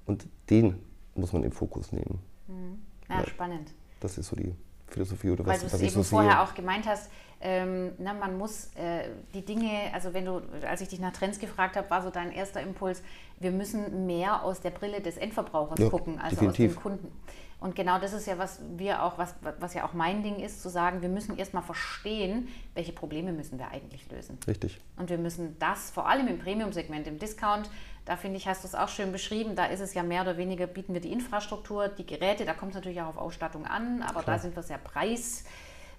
Und 0.06 0.28
den 0.50 0.76
muss 1.16 1.32
man 1.32 1.44
im 1.44 1.54
Fokus 1.54 1.94
nehmen. 1.94 2.20
Mhm. 2.48 2.80
Ja, 3.10 3.20
ja, 3.20 3.28
spannend. 3.28 3.72
Das 4.00 4.18
ist 4.18 4.28
so 4.28 4.36
die 4.36 4.54
Philosophie 4.88 5.32
oder 5.32 5.46
Weil 5.46 5.56
was, 5.56 5.74
was 5.74 5.74
ich 5.74 5.74
so 5.74 5.80
sehe. 5.80 5.82
Weil 5.82 5.90
du 5.94 6.00
es 6.00 6.08
eben 6.08 6.16
vorher 6.18 6.44
auch 6.44 6.54
gemeint 6.54 6.88
hast, 6.88 7.10
ähm, 7.40 7.92
na, 8.00 8.14
man 8.14 8.38
muss 8.38 8.72
äh, 8.76 9.10
die 9.34 9.46
Dinge, 9.46 9.92
also 9.94 10.14
wenn 10.14 10.26
du, 10.26 10.42
als 10.68 10.82
ich 10.82 10.88
dich 10.88 11.00
nach 11.00 11.14
Trends 11.14 11.38
gefragt 11.38 11.76
habe, 11.76 11.90
war 11.90 12.02
so 12.02 12.10
dein 12.10 12.32
erster 12.32 12.62
Impuls, 12.62 13.04
wir 13.40 13.52
müssen 13.52 14.08
mehr 14.08 14.44
aus 14.44 14.60
der 14.60 14.72
Brille 14.72 15.02
des 15.02 15.18
Endverbrauchers 15.18 15.80
ja, 15.80 15.90
gucken, 15.90 16.20
als 16.20 16.32
definitiv. 16.32 16.70
aus 16.70 16.74
dem 16.76 16.82
Kunden. 16.82 17.12
Und 17.60 17.76
genau 17.76 18.00
das 18.00 18.14
ist 18.14 18.28
ja, 18.28 18.38
was 18.38 18.60
wir 18.78 19.02
auch, 19.02 19.18
was, 19.18 19.34
was 19.60 19.74
ja 19.74 19.84
auch 19.84 19.94
mein 19.94 20.22
Ding 20.22 20.40
ist, 20.40 20.62
zu 20.62 20.70
sagen, 20.70 21.02
wir 21.02 21.10
müssen 21.10 21.38
erstmal 21.38 21.64
verstehen, 21.64 22.50
welche 22.76 22.92
Probleme 22.92 23.34
müssen 23.34 23.58
wir 23.58 23.70
eigentlich 23.70 24.10
lösen. 24.12 24.38
Richtig. 24.48 24.80
Und 24.96 25.10
wir 25.10 25.18
müssen 25.18 25.58
das 25.58 25.90
vor 25.90 26.08
allem 26.08 26.28
im 26.28 26.38
Premium-Segment, 26.38 27.08
im 27.08 27.18
Discount, 27.18 27.70
da 28.06 28.16
finde 28.16 28.38
ich, 28.38 28.48
hast 28.48 28.64
du 28.64 28.68
es 28.68 28.76
auch 28.76 28.90
schön 28.90 29.12
beschrieben, 29.12 29.56
da 29.56 29.66
ist 29.66 29.82
es 29.82 29.94
ja 29.94 30.04
mehr 30.04 30.22
oder 30.22 30.38
weniger, 30.38 30.68
bieten 30.68 30.94
wir 30.94 31.02
die 31.02 31.12
Infrastruktur, 31.12 31.90
die 31.90 32.06
Geräte, 32.06 32.46
da 32.46 32.54
kommt 32.54 32.72
es 32.72 32.76
natürlich 32.76 33.02
auch 33.02 33.08
auf 33.08 33.18
Ausstattung 33.18 33.66
an, 33.66 34.02
aber 34.02 34.22
Klar. 34.22 34.38
da 34.38 34.40
sind 34.40 34.56
wir 34.56 34.64
sehr 34.64 34.78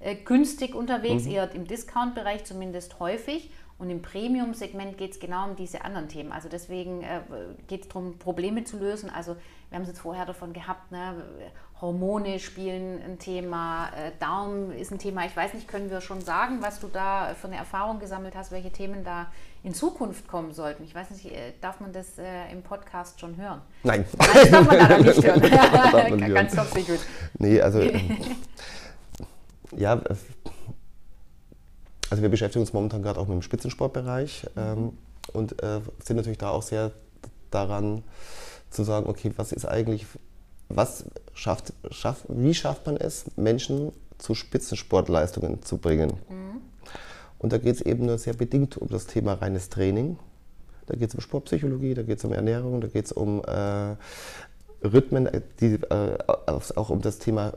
preisgünstig 0.00 0.74
unterwegs, 0.74 1.24
mhm. 1.24 1.32
eher 1.32 1.54
im 1.54 1.66
Discount-Bereich 1.66 2.44
zumindest 2.44 2.98
häufig. 3.00 3.50
Und 3.78 3.90
im 3.90 4.02
Premium-Segment 4.02 4.98
geht 4.98 5.12
es 5.12 5.20
genau 5.20 5.50
um 5.50 5.54
diese 5.54 5.84
anderen 5.84 6.08
Themen. 6.08 6.32
Also 6.32 6.48
deswegen 6.48 7.02
äh, 7.02 7.20
geht 7.68 7.82
es 7.82 7.88
darum, 7.88 8.18
Probleme 8.18 8.64
zu 8.64 8.76
lösen. 8.76 9.08
Also 9.08 9.36
wir 9.70 9.76
haben 9.76 9.82
es 9.82 9.88
jetzt 9.88 10.00
vorher 10.00 10.26
davon 10.26 10.52
gehabt, 10.52 10.90
ne? 10.90 11.22
Hormone 11.80 12.40
spielen 12.40 13.00
ein 13.04 13.20
Thema, 13.20 13.90
äh, 13.90 14.10
Darm 14.18 14.72
ist 14.72 14.90
ein 14.90 14.98
Thema. 14.98 15.26
Ich 15.26 15.36
weiß 15.36 15.54
nicht, 15.54 15.68
können 15.68 15.90
wir 15.90 16.00
schon 16.00 16.20
sagen, 16.22 16.58
was 16.60 16.80
du 16.80 16.88
da 16.88 17.36
für 17.40 17.46
eine 17.46 17.56
Erfahrung 17.56 18.00
gesammelt 18.00 18.34
hast, 18.34 18.50
welche 18.50 18.72
Themen 18.72 19.04
da 19.04 19.28
in 19.62 19.74
Zukunft 19.74 20.26
kommen 20.26 20.52
sollten? 20.52 20.82
Ich 20.82 20.92
weiß 20.92 21.10
nicht, 21.10 21.26
äh, 21.26 21.52
darf 21.60 21.78
man 21.78 21.92
das 21.92 22.18
äh, 22.18 22.50
im 22.50 22.62
Podcast 22.62 23.20
schon 23.20 23.36
hören? 23.36 23.60
Nein. 23.84 24.04
Nein 24.18 24.28
das 24.34 24.50
darf 24.50 24.66
man 24.66 24.76
leider 24.76 24.98
nicht 24.98 25.24
hören. 25.24 26.34
Ganz 26.34 26.56
top 26.56 26.74
gut. 26.74 26.98
Nee, 27.38 27.60
also 27.60 27.80
ja, 29.76 30.02
also 32.10 32.22
wir 32.22 32.28
beschäftigen 32.28 32.62
uns 32.62 32.72
momentan 32.72 33.02
gerade 33.02 33.20
auch 33.20 33.26
mit 33.26 33.34
dem 33.34 33.42
Spitzensportbereich 33.42 34.46
ähm, 34.56 34.92
und 35.32 35.62
äh, 35.62 35.80
sind 36.02 36.16
natürlich 36.16 36.38
da 36.38 36.50
auch 36.50 36.62
sehr 36.62 36.92
daran 37.50 38.02
zu 38.70 38.84
sagen, 38.84 39.06
okay, 39.06 39.32
was 39.36 39.52
ist 39.52 39.66
eigentlich, 39.66 40.06
was 40.68 41.04
schafft, 41.34 41.72
schafft 41.90 42.24
wie 42.28 42.54
schafft 42.54 42.86
man 42.86 42.96
es, 42.96 43.24
Menschen 43.36 43.92
zu 44.18 44.34
Spitzensportleistungen 44.34 45.62
zu 45.62 45.78
bringen? 45.78 46.14
Mhm. 46.28 46.60
Und 47.38 47.52
da 47.52 47.58
geht 47.58 47.76
es 47.76 47.80
eben 47.82 48.06
nur 48.06 48.18
sehr 48.18 48.34
bedingt 48.34 48.76
um 48.76 48.88
das 48.88 49.06
Thema 49.06 49.34
reines 49.34 49.68
Training. 49.68 50.18
Da 50.86 50.96
geht 50.96 51.10
es 51.10 51.14
um 51.14 51.20
Sportpsychologie, 51.20 51.94
da 51.94 52.02
geht 52.02 52.18
es 52.18 52.24
um 52.24 52.32
Ernährung, 52.32 52.80
da 52.80 52.88
geht 52.88 53.04
es 53.06 53.12
um 53.12 53.42
äh, 53.44 53.94
Rhythmen, 54.82 55.28
die, 55.60 55.74
äh, 55.74 56.18
auch 56.26 56.90
um 56.90 57.00
das 57.00 57.18
Thema, 57.18 57.52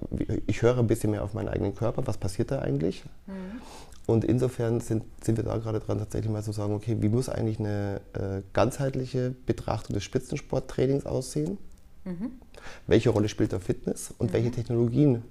ich 0.48 0.62
höre 0.62 0.78
ein 0.80 0.88
bisschen 0.88 1.12
mehr 1.12 1.24
auf 1.24 1.34
meinen 1.34 1.50
eigenen 1.50 1.76
Körper, 1.76 2.06
was 2.08 2.18
passiert 2.18 2.52
da 2.52 2.60
eigentlich? 2.60 3.04
Mhm. 3.28 3.62
Und 4.08 4.26
insofern 4.26 4.82
sind, 4.82 5.04
sind 5.24 5.38
wir 5.38 5.44
da 5.44 5.58
gerade 5.58 5.80
dran, 5.80 6.00
tatsächlich 6.00 6.32
mal 6.32 6.44
zu 6.44 6.52
sagen, 6.52 6.74
okay, 6.74 6.98
wie 7.00 7.10
muss 7.10 7.30
eigentlich 7.30 7.60
eine 7.60 8.02
äh, 8.14 8.42
ganzheitliche 8.54 9.36
Betrachtung 9.46 9.94
des 9.94 10.04
Spitzensporttrainings 10.04 11.06
aussehen? 11.06 11.60
Mhm. 12.04 12.32
Welche 12.88 13.12
Rolle 13.12 13.30
spielt 13.30 13.54
da 13.54 13.60
Fitness 13.60 14.14
und 14.18 14.32
mhm. 14.32 14.34
welche 14.34 14.52
Technologien 14.52 15.24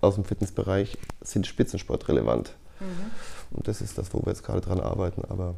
aus 0.00 0.14
dem 0.14 0.24
Fitnessbereich 0.24 0.96
sind 1.20 1.46
spitzensportrelevant? 1.46 2.54
Mhm. 2.80 3.56
Und 3.56 3.68
das 3.68 3.82
ist 3.82 3.98
das, 3.98 4.12
wo 4.14 4.20
wir 4.20 4.28
jetzt 4.28 4.42
gerade 4.42 4.62
dran 4.62 4.80
arbeiten, 4.80 5.22
aber 5.28 5.56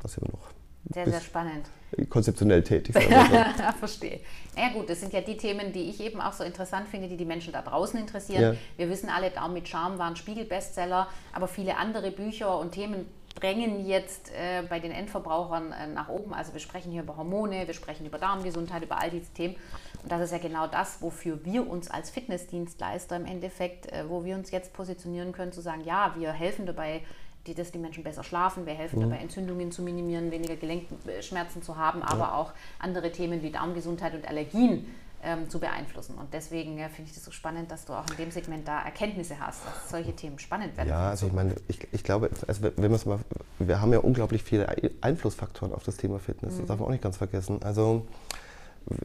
das 0.00 0.20
wir 0.20 0.28
noch 0.30 0.57
sehr, 0.90 1.08
sehr 1.08 1.20
spannend. 1.20 1.66
Konzeptionell 2.08 2.62
tätig. 2.62 2.94
Verstehe. 3.78 4.20
Naja 4.56 4.72
gut, 4.72 4.90
das 4.90 5.00
sind 5.00 5.12
ja 5.12 5.20
die 5.20 5.36
Themen, 5.36 5.72
die 5.72 5.90
ich 5.90 6.00
eben 6.00 6.20
auch 6.20 6.32
so 6.32 6.44
interessant 6.44 6.88
finde, 6.88 7.08
die 7.08 7.16
die 7.16 7.24
Menschen 7.24 7.52
da 7.52 7.62
draußen 7.62 7.98
interessieren. 7.98 8.42
Ja. 8.42 8.54
Wir 8.76 8.90
wissen 8.90 9.08
alle, 9.08 9.30
Daumen 9.30 9.54
mit 9.54 9.68
Charme 9.68 9.98
war 9.98 10.08
ein 10.08 10.16
Spiegel-Bestseller, 10.16 11.08
aber 11.32 11.48
viele 11.48 11.76
andere 11.76 12.10
Bücher 12.10 12.58
und 12.58 12.72
Themen 12.72 13.06
sprengen 13.38 13.86
jetzt 13.86 14.32
äh, 14.32 14.62
bei 14.68 14.80
den 14.80 14.90
Endverbrauchern 14.90 15.72
äh, 15.72 15.86
nach 15.86 16.08
oben. 16.08 16.34
Also 16.34 16.52
wir 16.52 16.60
sprechen 16.60 16.90
hier 16.90 17.02
über 17.02 17.16
Hormone, 17.16 17.66
wir 17.66 17.74
sprechen 17.74 18.04
über 18.04 18.18
Darmgesundheit, 18.18 18.82
über 18.82 19.00
all 19.00 19.10
diese 19.10 19.32
Themen. 19.32 19.54
Und 20.02 20.10
das 20.10 20.22
ist 20.22 20.32
ja 20.32 20.38
genau 20.38 20.66
das, 20.66 21.00
wofür 21.00 21.44
wir 21.44 21.68
uns 21.68 21.88
als 21.88 22.10
Fitnessdienstleister 22.10 23.16
im 23.16 23.26
Endeffekt, 23.26 23.92
äh, 23.92 24.08
wo 24.08 24.24
wir 24.24 24.34
uns 24.34 24.50
jetzt 24.50 24.72
positionieren 24.72 25.32
können, 25.32 25.52
zu 25.52 25.60
sagen, 25.60 25.82
ja, 25.84 26.14
wir 26.18 26.32
helfen 26.32 26.66
dabei, 26.66 27.02
die, 27.48 27.54
dass 27.54 27.72
die 27.72 27.78
Menschen 27.78 28.04
besser 28.04 28.22
schlafen, 28.22 28.66
wir 28.66 28.74
helfen 28.74 28.98
mhm. 29.00 29.10
dabei, 29.10 29.22
Entzündungen 29.22 29.72
zu 29.72 29.82
minimieren, 29.82 30.30
weniger 30.30 30.56
Gelenkschmerzen 30.56 31.62
zu 31.62 31.76
haben, 31.76 32.02
aber 32.02 32.20
ja. 32.20 32.34
auch 32.34 32.52
andere 32.78 33.10
Themen 33.10 33.42
wie 33.42 33.50
Darmgesundheit 33.50 34.14
und 34.14 34.28
Allergien 34.28 34.86
ähm, 35.22 35.50
zu 35.50 35.58
beeinflussen. 35.58 36.16
Und 36.16 36.32
deswegen 36.32 36.78
ja, 36.78 36.88
finde 36.88 37.10
ich 37.10 37.14
das 37.14 37.24
so 37.24 37.30
spannend, 37.30 37.70
dass 37.70 37.84
du 37.84 37.92
auch 37.92 38.04
in 38.10 38.16
dem 38.16 38.30
Segment 38.30 38.68
da 38.68 38.82
Erkenntnisse 38.82 39.40
hast, 39.40 39.66
dass 39.66 39.90
solche 39.90 40.14
Themen 40.14 40.38
spannend 40.38 40.76
werden. 40.76 40.88
Ja, 40.88 41.10
also 41.10 41.26
ich 41.26 41.32
meine, 41.32 41.54
ich, 41.66 41.88
ich 41.92 42.04
glaube, 42.04 42.30
also 42.46 42.70
wenn 42.76 42.90
mal, 42.90 43.18
wir 43.58 43.80
haben 43.80 43.92
ja 43.92 43.98
unglaublich 43.98 44.42
viele 44.42 44.68
Einflussfaktoren 45.00 45.74
auf 45.74 45.82
das 45.82 45.96
Thema 45.96 46.18
Fitness, 46.18 46.54
mhm. 46.54 46.58
das 46.58 46.68
darf 46.68 46.78
man 46.78 46.88
auch 46.88 46.92
nicht 46.92 47.02
ganz 47.02 47.16
vergessen. 47.16 47.62
Also 47.62 48.06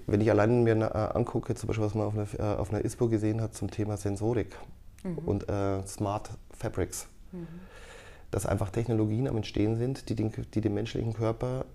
wenn 0.08 0.21
ich 0.21 0.29
allein 0.29 0.63
mir 0.63 0.75
äh, 0.75 1.17
angucke, 1.17 1.56
zum 1.56 1.67
Beispiel 1.67 1.86
was 1.86 1.95
man 1.95 2.08
auf 2.08 2.13
einer, 2.13 2.27
äh, 2.39 2.58
auf 2.58 2.71
einer 2.71 2.86
ISPO 2.86 3.10
gesehen 3.10 3.41
hat 3.41 3.53
zum 3.53 3.69
Thema 3.69 3.97
Sensorik 3.97 4.56
mhm. 5.03 5.17
und 5.19 5.49
äh, 5.49 5.86
Smart 5.88 6.29
Fabrics, 6.58 7.08
mhm. 7.32 7.47
Dass 8.33 8.45
einfach 8.47 8.71
Technologien 8.71 9.27
am 9.27 9.37
Entstehen 9.37 9.77
sind, 9.77 10.09
die 10.09 10.15
den, 10.15 10.31
die 10.53 10.61
den 10.61 10.73
menschlichen 10.73 11.13
Körper 11.13 11.65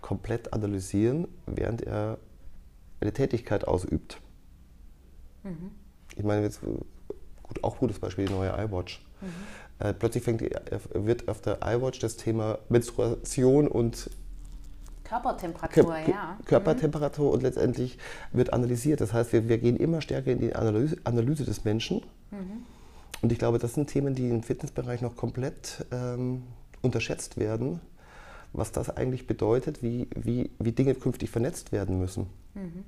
komplett 0.00 0.52
analysieren, 0.52 1.28
während 1.46 1.82
er 1.82 2.18
eine 3.00 3.12
Tätigkeit 3.12 3.66
ausübt. 3.66 4.20
Mhm. 5.44 5.70
Ich 6.16 6.24
meine, 6.24 6.42
jetzt, 6.42 6.60
gut, 6.60 7.62
auch 7.62 7.78
gutes 7.78 8.00
Beispiel, 8.00 8.26
die 8.26 8.32
neue 8.32 8.50
iWatch. 8.50 9.04
Mhm. 9.20 9.86
Äh, 9.86 9.94
plötzlich 9.94 10.24
fängt, 10.24 10.42
wird 10.92 11.28
auf 11.28 11.40
der 11.40 11.60
iWatch 11.64 12.00
das 12.00 12.16
Thema 12.16 12.58
Menstruation 12.68 13.68
und 13.68 14.10
Körpertemperatur, 15.04 15.84
Kör 15.84 15.98
ja. 16.08 16.38
Körpertemperatur 16.44 17.28
mhm. 17.28 17.34
und 17.34 17.42
letztendlich 17.44 17.98
wird 18.32 18.52
analysiert. 18.52 19.00
Das 19.00 19.12
heißt, 19.12 19.32
wir, 19.32 19.48
wir 19.48 19.58
gehen 19.58 19.76
immer 19.76 20.00
stärker 20.00 20.32
in 20.32 20.40
die 20.40 20.54
Analyse, 20.54 20.96
Analyse 21.04 21.44
des 21.44 21.64
Menschen. 21.64 22.02
Mhm. 22.32 22.64
Und 23.20 23.32
ich 23.32 23.38
glaube, 23.38 23.58
das 23.58 23.74
sind 23.74 23.88
Themen, 23.88 24.14
die 24.14 24.28
im 24.28 24.42
Fitnessbereich 24.42 25.00
noch 25.00 25.16
komplett 25.16 25.84
ähm, 25.90 26.44
unterschätzt 26.82 27.36
werden, 27.36 27.80
was 28.52 28.72
das 28.72 28.90
eigentlich 28.90 29.26
bedeutet, 29.26 29.82
wie, 29.82 30.08
wie, 30.14 30.50
wie 30.58 30.72
Dinge 30.72 30.94
künftig 30.94 31.30
vernetzt 31.30 31.72
werden 31.72 31.98
müssen. 31.98 32.26
Mhm. 32.54 32.84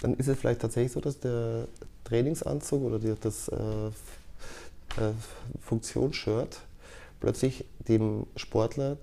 Dann 0.00 0.14
ist 0.14 0.28
es 0.28 0.38
vielleicht 0.38 0.60
tatsächlich 0.60 0.92
so, 0.92 1.00
dass 1.00 1.20
der 1.20 1.68
Trainingsanzug 2.04 2.82
oder 2.82 2.98
die, 2.98 3.14
das 3.20 3.48
äh, 3.48 3.86
äh, 3.86 5.12
Funktionsshirt 5.60 6.60
plötzlich 7.20 7.64
dem 7.88 8.26
Sportler 8.36 8.98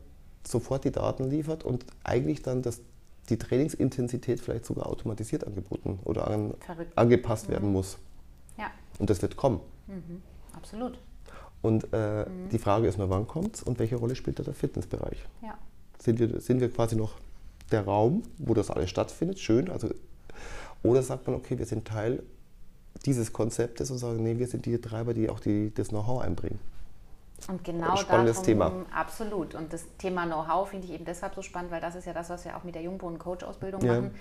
sofort 0.47 0.85
die 0.85 0.91
Daten 0.91 1.29
liefert 1.29 1.63
und 1.63 1.85
eigentlich 2.03 2.41
dann 2.41 2.61
das, 2.61 2.81
die 3.29 3.37
Trainingsintensität 3.37 4.39
vielleicht 4.39 4.65
sogar 4.65 4.87
automatisiert 4.87 5.45
angeboten 5.45 5.99
oder 6.03 6.27
an, 6.27 6.53
angepasst 6.95 7.47
mhm. 7.47 7.53
werden 7.53 7.71
muss. 7.71 7.97
Ja. 8.57 8.71
Und 8.99 9.09
das 9.09 9.21
wird 9.21 9.35
kommen. 9.35 9.61
Mhm. 9.87 10.21
Absolut. 10.55 10.99
Und 11.61 11.87
äh, 11.93 12.25
mhm. 12.25 12.49
die 12.49 12.59
Frage 12.59 12.87
ist 12.87 12.97
nur, 12.97 13.09
wann 13.09 13.27
kommt 13.27 13.55
es 13.55 13.63
und 13.63 13.79
welche 13.79 13.95
Rolle 13.95 14.15
spielt 14.15 14.39
da 14.39 14.43
der 14.43 14.53
Fitnessbereich? 14.53 15.25
Ja. 15.41 15.57
Sind, 15.99 16.19
wir, 16.19 16.41
sind 16.41 16.59
wir 16.59 16.69
quasi 16.71 16.95
noch 16.95 17.13
der 17.71 17.85
Raum, 17.85 18.23
wo 18.37 18.53
das 18.53 18.69
alles 18.69 18.89
stattfindet, 18.89 19.39
schön, 19.39 19.69
also, 19.69 19.89
oder 20.83 21.01
sagt 21.01 21.25
man, 21.27 21.35
okay, 21.35 21.57
wir 21.57 21.65
sind 21.65 21.87
Teil 21.87 22.21
dieses 23.05 23.31
Konzeptes 23.31 23.89
und 23.89 23.97
sagen, 23.97 24.21
nee, 24.21 24.37
wir 24.37 24.47
sind 24.47 24.65
die 24.65 24.79
Treiber, 24.79 25.13
die 25.13 25.29
auch 25.29 25.39
die, 25.39 25.73
das 25.73 25.89
Know-how 25.89 26.21
einbringen. 26.21 26.59
Und 27.47 27.63
genau 27.63 27.95
spannendes 27.95 28.35
darum, 28.35 28.45
Thema. 28.45 28.71
Absolut. 28.93 29.55
Und 29.55 29.73
das 29.73 29.85
Thema 29.97 30.25
Know-how 30.25 30.69
finde 30.69 30.87
ich 30.87 30.93
eben 30.93 31.05
deshalb 31.05 31.33
so 31.35 31.41
spannend, 31.41 31.71
weil 31.71 31.81
das 31.81 31.95
ist 31.95 32.05
ja 32.05 32.13
das, 32.13 32.29
was 32.29 32.45
wir 32.45 32.55
auch 32.55 32.63
mit 32.63 32.75
der 32.75 32.83
Jungbohnen-Coach-Ausbildung 32.83 33.81
ja. 33.81 33.95
machen 33.95 34.11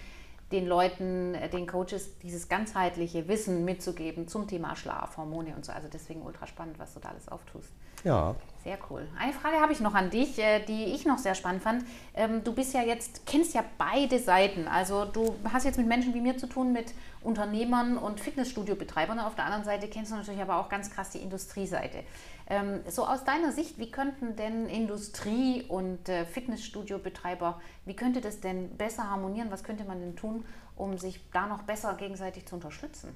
den 0.53 0.67
Leuten, 0.67 1.35
äh, 1.35 1.49
den 1.49 1.67
Coaches 1.67 2.19
dieses 2.19 2.49
ganzheitliche 2.49 3.27
Wissen 3.27 3.65
mitzugeben 3.65 4.29
zum 4.29 4.47
Thema 4.47 4.77
Schlaf, 4.77 5.17
Hormone 5.17 5.55
und 5.57 5.65
so. 5.65 5.73
Also 5.73 5.89
deswegen 5.93 6.23
ultra 6.23 6.47
spannend, 6.47 6.79
was 6.79 6.95
du 6.95 7.01
da 7.01 7.09
alles 7.09 7.29
auftust. 7.29 7.71
Ja. 8.05 8.35
Sehr 8.65 8.79
cool. 8.91 9.09
Eine 9.19 9.33
Frage 9.33 9.57
habe 9.61 9.73
ich 9.73 9.81
noch 9.81 9.95
an 9.95 10.11
dich, 10.11 10.39
äh, 10.39 10.61
die 10.61 10.85
ich 10.85 11.05
noch 11.05 11.19
sehr 11.19 11.35
spannend 11.35 11.63
fand. 11.63 11.85
Ähm, 12.15 12.45
du 12.45 12.55
bist 12.55 12.75
ja 12.75 12.83
jetzt, 12.83 13.27
kennst 13.27 13.55
ja 13.55 13.65
beide 13.77 14.21
Seiten. 14.21 14.69
Also 14.69 15.05
du 15.05 15.35
hast 15.53 15.65
jetzt 15.65 15.79
mit 15.79 15.89
Menschen 15.89 16.15
wie 16.15 16.21
mir 16.21 16.37
zu 16.37 16.47
tun, 16.47 16.73
mit 16.73 16.95
Unternehmern 17.23 17.97
und 17.97 18.21
Fitnessstudio-Betreibern. 18.21 19.19
Auf 19.19 19.35
der 19.35 19.47
anderen 19.47 19.65
Seite 19.65 19.89
kennst 19.89 20.13
du 20.13 20.17
natürlich 20.17 20.41
aber 20.41 20.57
auch 20.57 20.69
ganz 20.69 20.91
krass 20.91 21.11
die 21.11 21.19
Industrieseite. 21.19 22.05
Ähm, 22.49 22.81
so 22.89 23.07
aus 23.07 23.25
deiner 23.25 23.53
Sicht, 23.53 23.79
wie 23.79 23.91
könnten 23.91 24.37
denn 24.37 24.67
Industrie 24.67 25.65
und 25.69 26.09
äh, 26.09 26.25
Fitnessstudio-Betreiber, 26.27 27.61
wie 27.85 27.95
könnte 27.95 28.21
das 28.21 28.41
denn 28.41 28.77
besser 28.77 29.09
harmonieren? 29.09 29.51
Was 29.51 29.65
könnte 29.65 29.85
man 29.85 30.01
denn 30.01 30.17
tun, 30.17 30.45
um 30.77 30.99
sich 30.99 31.21
da 31.33 31.47
noch 31.47 31.63
besser 31.63 31.95
gegenseitig 31.95 32.47
zu 32.47 32.57
unterstützen? 32.57 33.11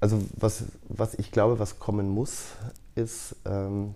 Also 0.00 0.22
was, 0.36 0.64
was 0.88 1.14
ich 1.14 1.32
glaube, 1.32 1.58
was 1.58 1.78
kommen 1.78 2.10
muss, 2.10 2.50
ist 2.94 3.36
ähm, 3.46 3.94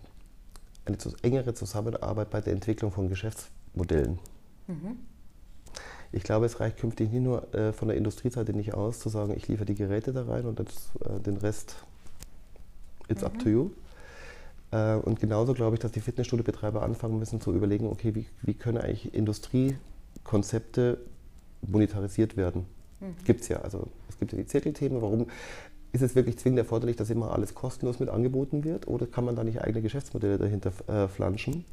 eine 0.87 0.97
engere 1.23 1.55
Zusammenarbeit 1.55 2.31
bei 2.31 2.41
der 2.41 2.53
Entwicklung 2.53 2.91
von 2.91 3.09
Geschäftsmodellen. 3.09 4.19
Mhm. 4.67 4.99
Ich 6.13 6.25
glaube, 6.25 6.47
es 6.47 6.59
reicht 6.59 6.79
künftig 6.79 7.13
nicht 7.13 7.23
nur 7.23 7.55
äh, 7.55 7.73
von 7.73 7.89
der 7.89 7.97
Industrieseite 7.97 8.53
nicht 8.53 8.75
aus, 8.75 8.99
zu 8.99 9.09
sagen, 9.09 9.33
ich 9.37 9.47
liefere 9.47 9.67
die 9.67 9.77
Geräte 9.77 10.13
da 10.13 10.25
rein 10.25 10.47
und 10.47 10.59
das, 10.59 10.91
äh, 11.05 11.21
den 11.21 11.37
Rest, 11.37 11.77
it's 13.09 13.21
mhm. 13.21 13.27
up 13.27 13.39
to 13.39 13.49
you, 13.49 13.71
äh, 14.73 14.95
und 14.95 15.21
genauso 15.21 15.55
glaube 15.55 15.77
ich, 15.77 15.81
dass 15.81 15.93
die 15.93 16.01
Fitnessstudiobetreiber 16.01 16.83
anfangen 16.83 17.19
müssen 17.19 17.41
zu 17.41 17.53
überlegen, 17.53 17.87
okay, 17.87 18.15
wie, 18.15 18.27
wie 18.43 18.55
können 18.55 18.79
eigentlich 18.79 19.15
Industriekonzepte 19.15 20.99
monetarisiert 21.67 22.37
werden? 22.37 22.67
Mhm. 23.01 23.15
Gibt 23.25 23.43
es 23.43 23.49
ja. 23.49 23.61
Also 23.61 23.89
es 24.09 24.19
gibt 24.19 24.33
ja 24.33 24.39
die 24.39 24.47
Zirkelthemen. 24.47 25.03
Warum 25.03 25.27
ist 25.93 26.03
es 26.03 26.15
wirklich 26.15 26.39
zwingend 26.39 26.61
erforderlich, 26.61 26.97
dass 26.97 27.11
immer 27.11 27.33
alles 27.33 27.55
kostenlos 27.55 27.99
mit 27.99 28.09
angeboten 28.09 28.65
wird? 28.65 28.87
Oder 28.87 29.07
kann 29.07 29.25
man 29.25 29.37
da 29.37 29.45
nicht 29.45 29.61
eigene 29.61 29.83
Geschäftsmodelle 29.83 30.39
dahinter 30.39 30.73
äh, 30.87 31.09
flanschen? 31.09 31.65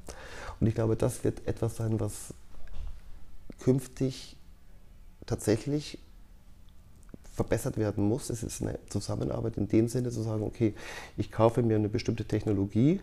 Und 0.60 0.67
ich 0.67 0.75
glaube, 0.75 0.95
das 0.95 1.23
wird 1.23 1.47
etwas 1.47 1.75
sein, 1.75 1.99
was 1.99 2.33
künftig 3.60 4.38
tatsächlich 5.25 5.99
verbessert 7.38 7.78
werden 7.78 8.04
muss. 8.04 8.30
Es 8.32 8.43
ist 8.43 8.62
eine 8.63 8.80
Zusammenarbeit 8.89 9.58
in 9.58 9.67
dem 9.67 9.88
Sinne 9.88 10.10
zu 10.10 10.21
sagen, 10.23 10.41
okay, 10.43 10.73
ich 11.15 11.32
kaufe 11.32 11.62
mir 11.62 11.76
eine 11.76 11.88
bestimmte 11.88 12.26
Technologie, 12.26 13.00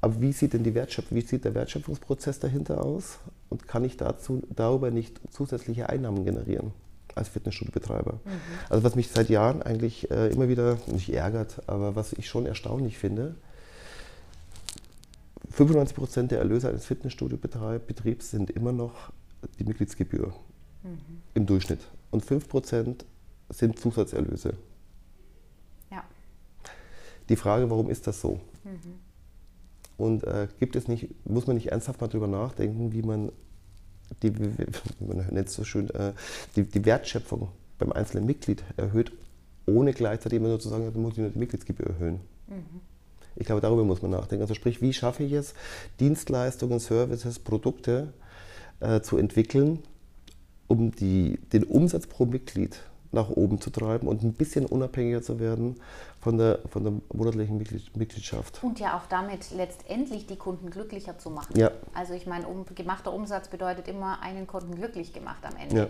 aber 0.00 0.20
wie 0.20 0.32
sieht 0.32 0.52
denn 0.52 0.62
die 0.62 0.74
Wertschöpfung, 0.74 1.16
wie 1.16 1.22
sieht 1.22 1.44
der 1.44 1.54
Wertschöpfungsprozess 1.54 2.38
dahinter 2.38 2.84
aus 2.84 3.18
und 3.48 3.66
kann 3.66 3.82
ich 3.82 3.96
dazu, 3.96 4.42
darüber 4.54 4.90
nicht 4.90 5.20
zusätzliche 5.30 5.88
Einnahmen 5.88 6.24
generieren 6.24 6.72
als 7.14 7.30
Fitnessstudiobetreiber? 7.30 8.12
Mhm. 8.12 8.30
Also 8.68 8.84
was 8.84 8.94
mich 8.94 9.08
seit 9.08 9.30
Jahren 9.30 9.62
eigentlich 9.62 10.10
äh, 10.10 10.28
immer 10.28 10.48
wieder 10.48 10.76
nicht 10.86 11.12
ärgert, 11.12 11.62
aber 11.66 11.96
was 11.96 12.12
ich 12.12 12.28
schon 12.28 12.44
erstaunlich 12.44 12.98
finde, 12.98 13.36
95 15.50 15.96
Prozent 15.96 16.30
der 16.30 16.40
Erlöse 16.40 16.68
eines 16.68 16.84
Fitnessstudiobetriebs 16.84 18.30
sind 18.30 18.50
immer 18.50 18.72
noch 18.72 19.10
die 19.58 19.64
Mitgliedsgebühr 19.64 20.34
mhm. 20.84 21.22
im 21.32 21.46
Durchschnitt 21.46 21.80
und 22.10 22.24
5% 22.24 23.04
sind 23.50 23.78
Zusatzerlöse. 23.78 24.54
Ja. 25.90 26.04
Die 27.28 27.36
Frage, 27.36 27.70
warum 27.70 27.90
ist 27.90 28.06
das 28.06 28.20
so? 28.20 28.40
Mhm. 28.64 29.00
Und 29.96 30.24
äh, 30.24 30.48
gibt 30.60 30.76
es 30.76 30.86
nicht, 30.86 31.08
muss 31.26 31.46
man 31.46 31.56
nicht 31.56 31.72
ernsthaft 31.72 32.00
mal 32.00 32.06
darüber 32.06 32.28
nachdenken, 32.28 32.92
wie 32.92 33.02
man 33.02 33.32
die, 34.22 34.30
man 34.30 35.26
nennt 35.30 35.48
es 35.48 35.54
so 35.54 35.64
schön, 35.64 35.90
äh, 35.90 36.12
die, 36.56 36.64
die, 36.64 36.84
Wertschöpfung 36.84 37.48
beim 37.78 37.92
einzelnen 37.92 38.24
Mitglied 38.24 38.62
erhöht, 38.76 39.12
ohne 39.66 39.92
gleichzeitig 39.92 40.38
immer 40.38 40.48
nur 40.48 40.60
zu 40.60 40.68
sagen, 40.68 40.90
dann 40.90 41.02
muss 41.02 41.12
ich 41.12 41.18
nur 41.18 41.30
die 41.30 41.38
Mitgliedsgebühr 41.38 41.86
erhöhen. 41.86 42.20
Mhm. 42.46 42.80
Ich 43.36 43.46
glaube, 43.46 43.60
darüber 43.60 43.84
muss 43.84 44.02
man 44.02 44.10
nachdenken. 44.10 44.42
Also 44.42 44.54
sprich, 44.54 44.80
wie 44.80 44.92
schaffe 44.92 45.22
ich 45.22 45.32
es, 45.32 45.54
Dienstleistungen, 46.00 46.80
Services, 46.80 47.38
Produkte 47.38 48.12
äh, 48.80 49.00
zu 49.00 49.16
entwickeln, 49.16 49.80
um 50.68 50.92
die, 50.92 51.38
den 51.52 51.64
Umsatz 51.64 52.06
pro 52.06 52.26
Mitglied 52.26 52.80
nach 53.10 53.30
oben 53.30 53.60
zu 53.60 53.70
treiben 53.70 54.06
und 54.06 54.22
ein 54.22 54.34
bisschen 54.34 54.66
unabhängiger 54.66 55.22
zu 55.22 55.40
werden 55.40 55.80
von 56.20 56.36
der, 56.36 56.60
von 56.70 56.84
der 56.84 56.92
monatlichen 57.12 57.56
Mitgliedschaft. 57.56 58.62
Und 58.62 58.80
ja 58.80 58.98
auch 58.98 59.06
damit 59.06 59.50
letztendlich 59.50 60.26
die 60.26 60.36
Kunden 60.36 60.70
glücklicher 60.70 61.18
zu 61.18 61.30
machen. 61.30 61.56
Ja. 61.58 61.70
Also 61.94 62.12
ich 62.12 62.26
meine, 62.26 62.46
um, 62.46 62.66
gemachter 62.74 63.12
Umsatz 63.12 63.48
bedeutet 63.48 63.88
immer 63.88 64.20
einen 64.20 64.46
Kunden 64.46 64.74
glücklich 64.74 65.12
gemacht 65.12 65.44
am 65.44 65.56
Ende. 65.56 65.76
Ja. 65.76 65.88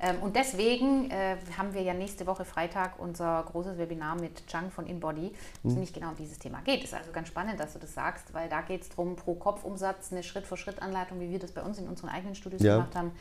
Ähm, 0.00 0.16
und 0.22 0.36
deswegen 0.36 1.10
äh, 1.10 1.36
haben 1.56 1.74
wir 1.74 1.82
ja 1.82 1.94
nächste 1.94 2.26
Woche 2.26 2.44
Freitag 2.44 3.00
unser 3.00 3.42
großes 3.50 3.78
Webinar 3.78 4.20
mit 4.20 4.46
Chang 4.46 4.70
von 4.70 4.86
InBody, 4.86 5.32
wo 5.62 5.70
es 5.70 5.74
mhm. 5.74 5.80
nicht 5.80 5.94
genau 5.94 6.10
um 6.10 6.16
dieses 6.16 6.38
Thema 6.38 6.60
geht. 6.60 6.84
Ist 6.84 6.94
also 6.94 7.10
ganz 7.12 7.28
spannend, 7.28 7.58
dass 7.58 7.72
du 7.72 7.78
das 7.78 7.94
sagst, 7.94 8.32
weil 8.34 8.48
da 8.48 8.60
geht 8.60 8.82
es 8.82 8.90
darum, 8.90 9.16
pro 9.16 9.34
Kopfumsatz 9.34 10.12
eine 10.12 10.22
Schritt-für-Schritt-Anleitung, 10.22 11.18
wie 11.18 11.30
wir 11.30 11.38
das 11.38 11.50
bei 11.50 11.62
uns 11.62 11.78
in 11.78 11.88
unseren 11.88 12.10
eigenen 12.10 12.34
Studios 12.34 12.62
ja. 12.62 12.76
gemacht 12.76 12.94
haben 12.94 13.12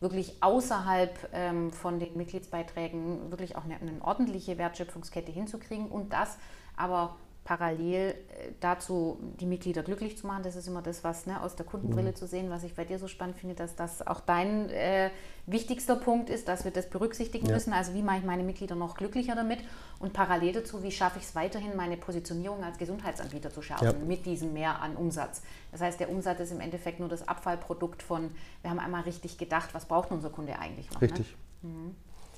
wirklich 0.00 0.42
außerhalb 0.42 1.30
ähm, 1.32 1.72
von 1.72 1.98
den 1.98 2.16
Mitgliedsbeiträgen 2.16 3.30
wirklich 3.30 3.56
auch 3.56 3.64
eine, 3.64 3.76
eine, 3.76 4.02
ordentliche 4.02 4.58
Wertschöpfungskette 4.58 5.32
hinzukriegen 5.32 5.88
und 5.88 6.12
das 6.12 6.38
aber 6.76 7.16
parallel 7.44 8.10
äh, 8.12 8.14
dazu 8.60 9.18
die 9.38 9.44
Mitglieder 9.44 9.82
glücklich 9.82 10.16
zu 10.16 10.26
machen. 10.26 10.42
Das 10.42 10.56
ist 10.56 10.66
immer 10.66 10.80
das, 10.80 11.04
was 11.04 11.26
ne, 11.26 11.42
aus 11.42 11.56
der 11.56 11.66
Kundenbrille 11.66 12.10
Mhm. 12.10 12.14
zu 12.16 12.26
sehen, 12.26 12.48
was 12.50 12.64
ich 12.64 12.74
bei 12.74 12.84
dir 12.86 12.98
so 12.98 13.06
spannend 13.06 13.36
finde, 13.36 13.54
dass 13.54 13.76
das 13.76 14.06
auch 14.06 14.20
dein 14.20 14.70
äh, 14.70 15.10
wichtigster 15.46 15.96
Punkt 15.96 16.30
ist, 16.30 16.48
dass 16.48 16.64
wir 16.64 16.70
das 16.70 16.88
berücksichtigen 16.88 17.46
Ja. 17.46 17.52
müssen. 17.52 17.74
Also 17.74 17.92
wie 17.92 18.02
mache 18.02 18.18
ich 18.18 18.24
meine 18.24 18.42
Mitglieder 18.44 18.74
noch 18.76 18.96
glücklicher 18.96 19.34
damit 19.34 19.58
und 19.98 20.14
parallel 20.14 20.54
dazu, 20.54 20.82
wie 20.82 20.90
schaffe 20.90 21.18
ich 21.18 21.24
es 21.24 21.34
weiterhin, 21.34 21.76
meine 21.76 21.98
Positionierung 21.98 22.64
als 22.64 22.78
Gesundheitsanbieter 22.78 23.50
zu 23.50 23.60
schärfen 23.60 23.84
Ja. 23.86 23.92
mit 23.92 24.24
diesem 24.24 24.54
Mehr 24.54 24.80
an 24.80 24.96
Umsatz. 24.96 25.42
Das 25.70 25.82
heißt, 25.82 26.00
der 26.00 26.08
Umsatz 26.10 26.40
ist 26.40 26.50
im 26.52 26.60
Endeffekt 26.60 26.98
nur 26.98 27.08
das 27.10 27.28
Abfallprodukt 27.28 28.02
von, 28.02 28.30
wir 28.62 28.70
haben 28.70 28.78
einmal 28.78 29.02
richtig 29.02 29.36
gedacht, 29.36 29.74
was 29.74 29.84
braucht 29.84 30.10
unser 30.10 30.30
Kunde 30.30 30.58
eigentlich 30.58 30.90
noch. 30.92 31.02
Richtig. 31.02 31.36
Ne? 31.60 31.70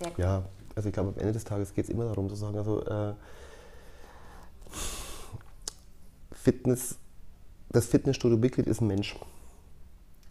Sehr 0.01 0.09
cool. 0.09 0.15
Ja, 0.25 0.43
also 0.75 0.89
ich 0.89 0.93
glaube, 0.93 1.11
am 1.11 1.19
Ende 1.21 1.33
des 1.33 1.45
Tages 1.45 1.73
geht 1.75 1.85
es 1.85 1.91
immer 1.91 2.05
darum 2.07 2.29
zu 2.29 2.35
sagen, 2.35 2.59
also 2.59 2.85
äh, 2.85 3.15
Fitness, 6.47 6.95
das 7.71 7.87
Fitnessstudio-Mitglied 7.87 8.69
ist 8.69 8.81
ein 8.81 8.87
Mensch. 8.87 9.17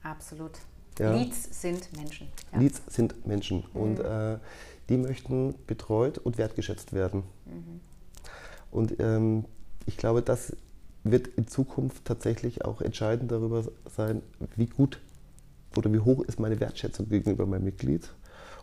Absolut. 0.01 0.51
Ja. 0.97 1.13
Leads 1.13 1.61
sind 1.61 1.89
Menschen. 1.97 2.29
Ja. 2.53 2.59
Leads 2.59 2.81
sind 2.87 3.27
Menschen 3.27 3.65
und 3.73 3.99
äh, 3.99 4.37
die 4.87 4.95
möchten 4.95 5.55
betreut 5.67 6.17
und 6.17 6.37
wertgeschätzt 6.37 6.93
werden. 6.93 7.23
Und 8.71 8.97
ähm, 9.01 9.43
ich 9.87 9.97
glaube, 9.97 10.21
das 10.21 10.55
wird 11.03 11.27
in 11.27 11.47
Zukunft 11.47 12.05
tatsächlich 12.05 12.63
auch 12.63 12.79
entscheidend 12.79 13.29
darüber 13.33 13.65
sein, 13.93 14.21
wie 14.55 14.67
gut 14.67 15.01
oder 15.75 15.91
wie 15.91 15.99
hoch 15.99 16.23
ist 16.23 16.39
meine 16.39 16.61
Wertschätzung 16.61 17.09
gegenüber 17.09 17.45
meinem 17.45 17.65
Mitglied. 17.65 18.09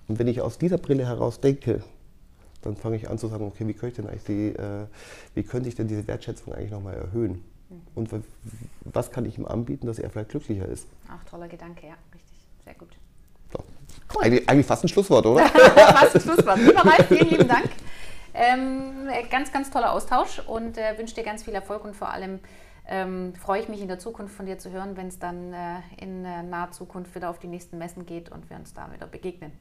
Und 0.09 0.19
wenn 0.19 0.27
ich 0.27 0.41
aus 0.41 0.57
dieser 0.57 0.79
Brille 0.79 1.05
heraus 1.05 1.43
denke, 1.43 1.85
dann 2.63 2.77
fange 2.77 2.97
ich 2.97 3.11
an 3.11 3.19
zu 3.19 3.29
sagen, 3.29 3.45
okay, 3.45 3.67
wie 3.67 3.75
könnte, 3.75 3.89
ich 4.01 4.07
denn 4.07 4.09
eigentlich 4.09 4.25
die, 4.25 4.59
äh, 4.59 4.87
wie 5.35 5.43
könnte 5.43 5.69
ich 5.69 5.75
denn 5.75 5.89
diese 5.89 6.07
Wertschätzung 6.07 6.55
eigentlich 6.55 6.71
nochmal 6.71 6.95
erhöhen? 6.95 7.45
Und 7.95 8.13
w- 8.13 8.21
was 8.85 9.11
kann 9.11 9.25
ich 9.25 9.39
ihm 9.39 9.47
anbieten, 9.47 9.87
dass 9.87 9.99
er 9.99 10.11
vielleicht 10.11 10.31
glücklicher 10.31 10.67
ist? 10.67 10.87
Ach, 11.09 11.23
toller 11.25 11.49
Gedanke, 11.49 11.87
ja, 11.87 11.95
richtig. 12.15 12.39
Sehr 12.65 12.75
gut. 12.75 12.91
So. 13.53 14.21
Eigentlich, 14.21 14.49
eigentlich 14.49 14.67
fast 14.67 14.85
ein 14.85 14.89
Schlusswort, 14.89 15.25
oder? 15.27 15.47
Fast 15.49 16.15
ein 16.17 16.21
Schlusswort. 16.21 16.59
Lieber 16.59 16.85
Ralf, 16.85 17.07
vielen 17.09 17.29
lieben 17.31 17.49
Dank. 17.49 17.69
Ähm, 18.35 19.09
äh, 19.11 19.27
ganz, 19.29 19.53
ganz 19.53 19.71
toller 19.71 19.93
Austausch 19.93 20.39
und 20.47 20.79
äh, 20.79 20.97
wünsche 20.99 21.15
dir 21.15 21.23
ganz 21.23 21.43
viel 21.43 21.55
Erfolg 21.55 21.85
und 21.85 21.95
vor 21.97 22.09
allem 22.11 22.41
ähm, 22.87 23.35
freue 23.35 23.61
ich 23.61 23.69
mich 23.69 23.81
in 23.81 23.89
der 23.89 23.99
Zukunft 23.99 24.35
von 24.35 24.47
dir 24.47 24.59
zu 24.59 24.71
hören, 24.71 24.97
wenn 24.97 25.09
es 25.09 25.19
dann 25.19 25.53
äh, 25.53 25.77
in 25.99 26.25
äh, 26.25 26.43
naher 26.43 26.71
Zukunft 26.73 27.15
wieder 27.15 27.31
auf 27.31 27.39
die 27.39 27.47
nächsten 27.47 27.79
Messen 27.79 28.07
geht 28.07 28.31
und 28.31 28.49
wir 28.51 28.57
uns 28.57 28.73
da 28.75 28.91
wieder 28.93 29.07
begegnen. 29.07 29.53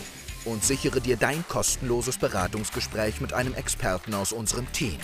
und 0.47 0.65
sichere 0.65 1.03
dir 1.03 1.19
dein 1.19 1.47
kostenloses 1.47 2.17
Beratungsgespräch 2.17 3.21
mit 3.21 3.35
einem 3.35 3.53
Experten 3.53 4.15
aus 4.15 4.33
unserem 4.33 4.73
Team. 4.73 4.97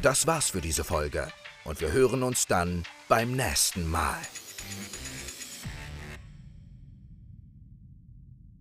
Das 0.00 0.26
war's 0.26 0.48
für 0.48 0.62
diese 0.62 0.84
Folge 0.84 1.28
und 1.64 1.82
wir 1.82 1.92
hören 1.92 2.22
uns 2.22 2.46
dann 2.46 2.84
beim 3.08 3.32
nächsten 3.32 3.86
Mal. 3.86 4.16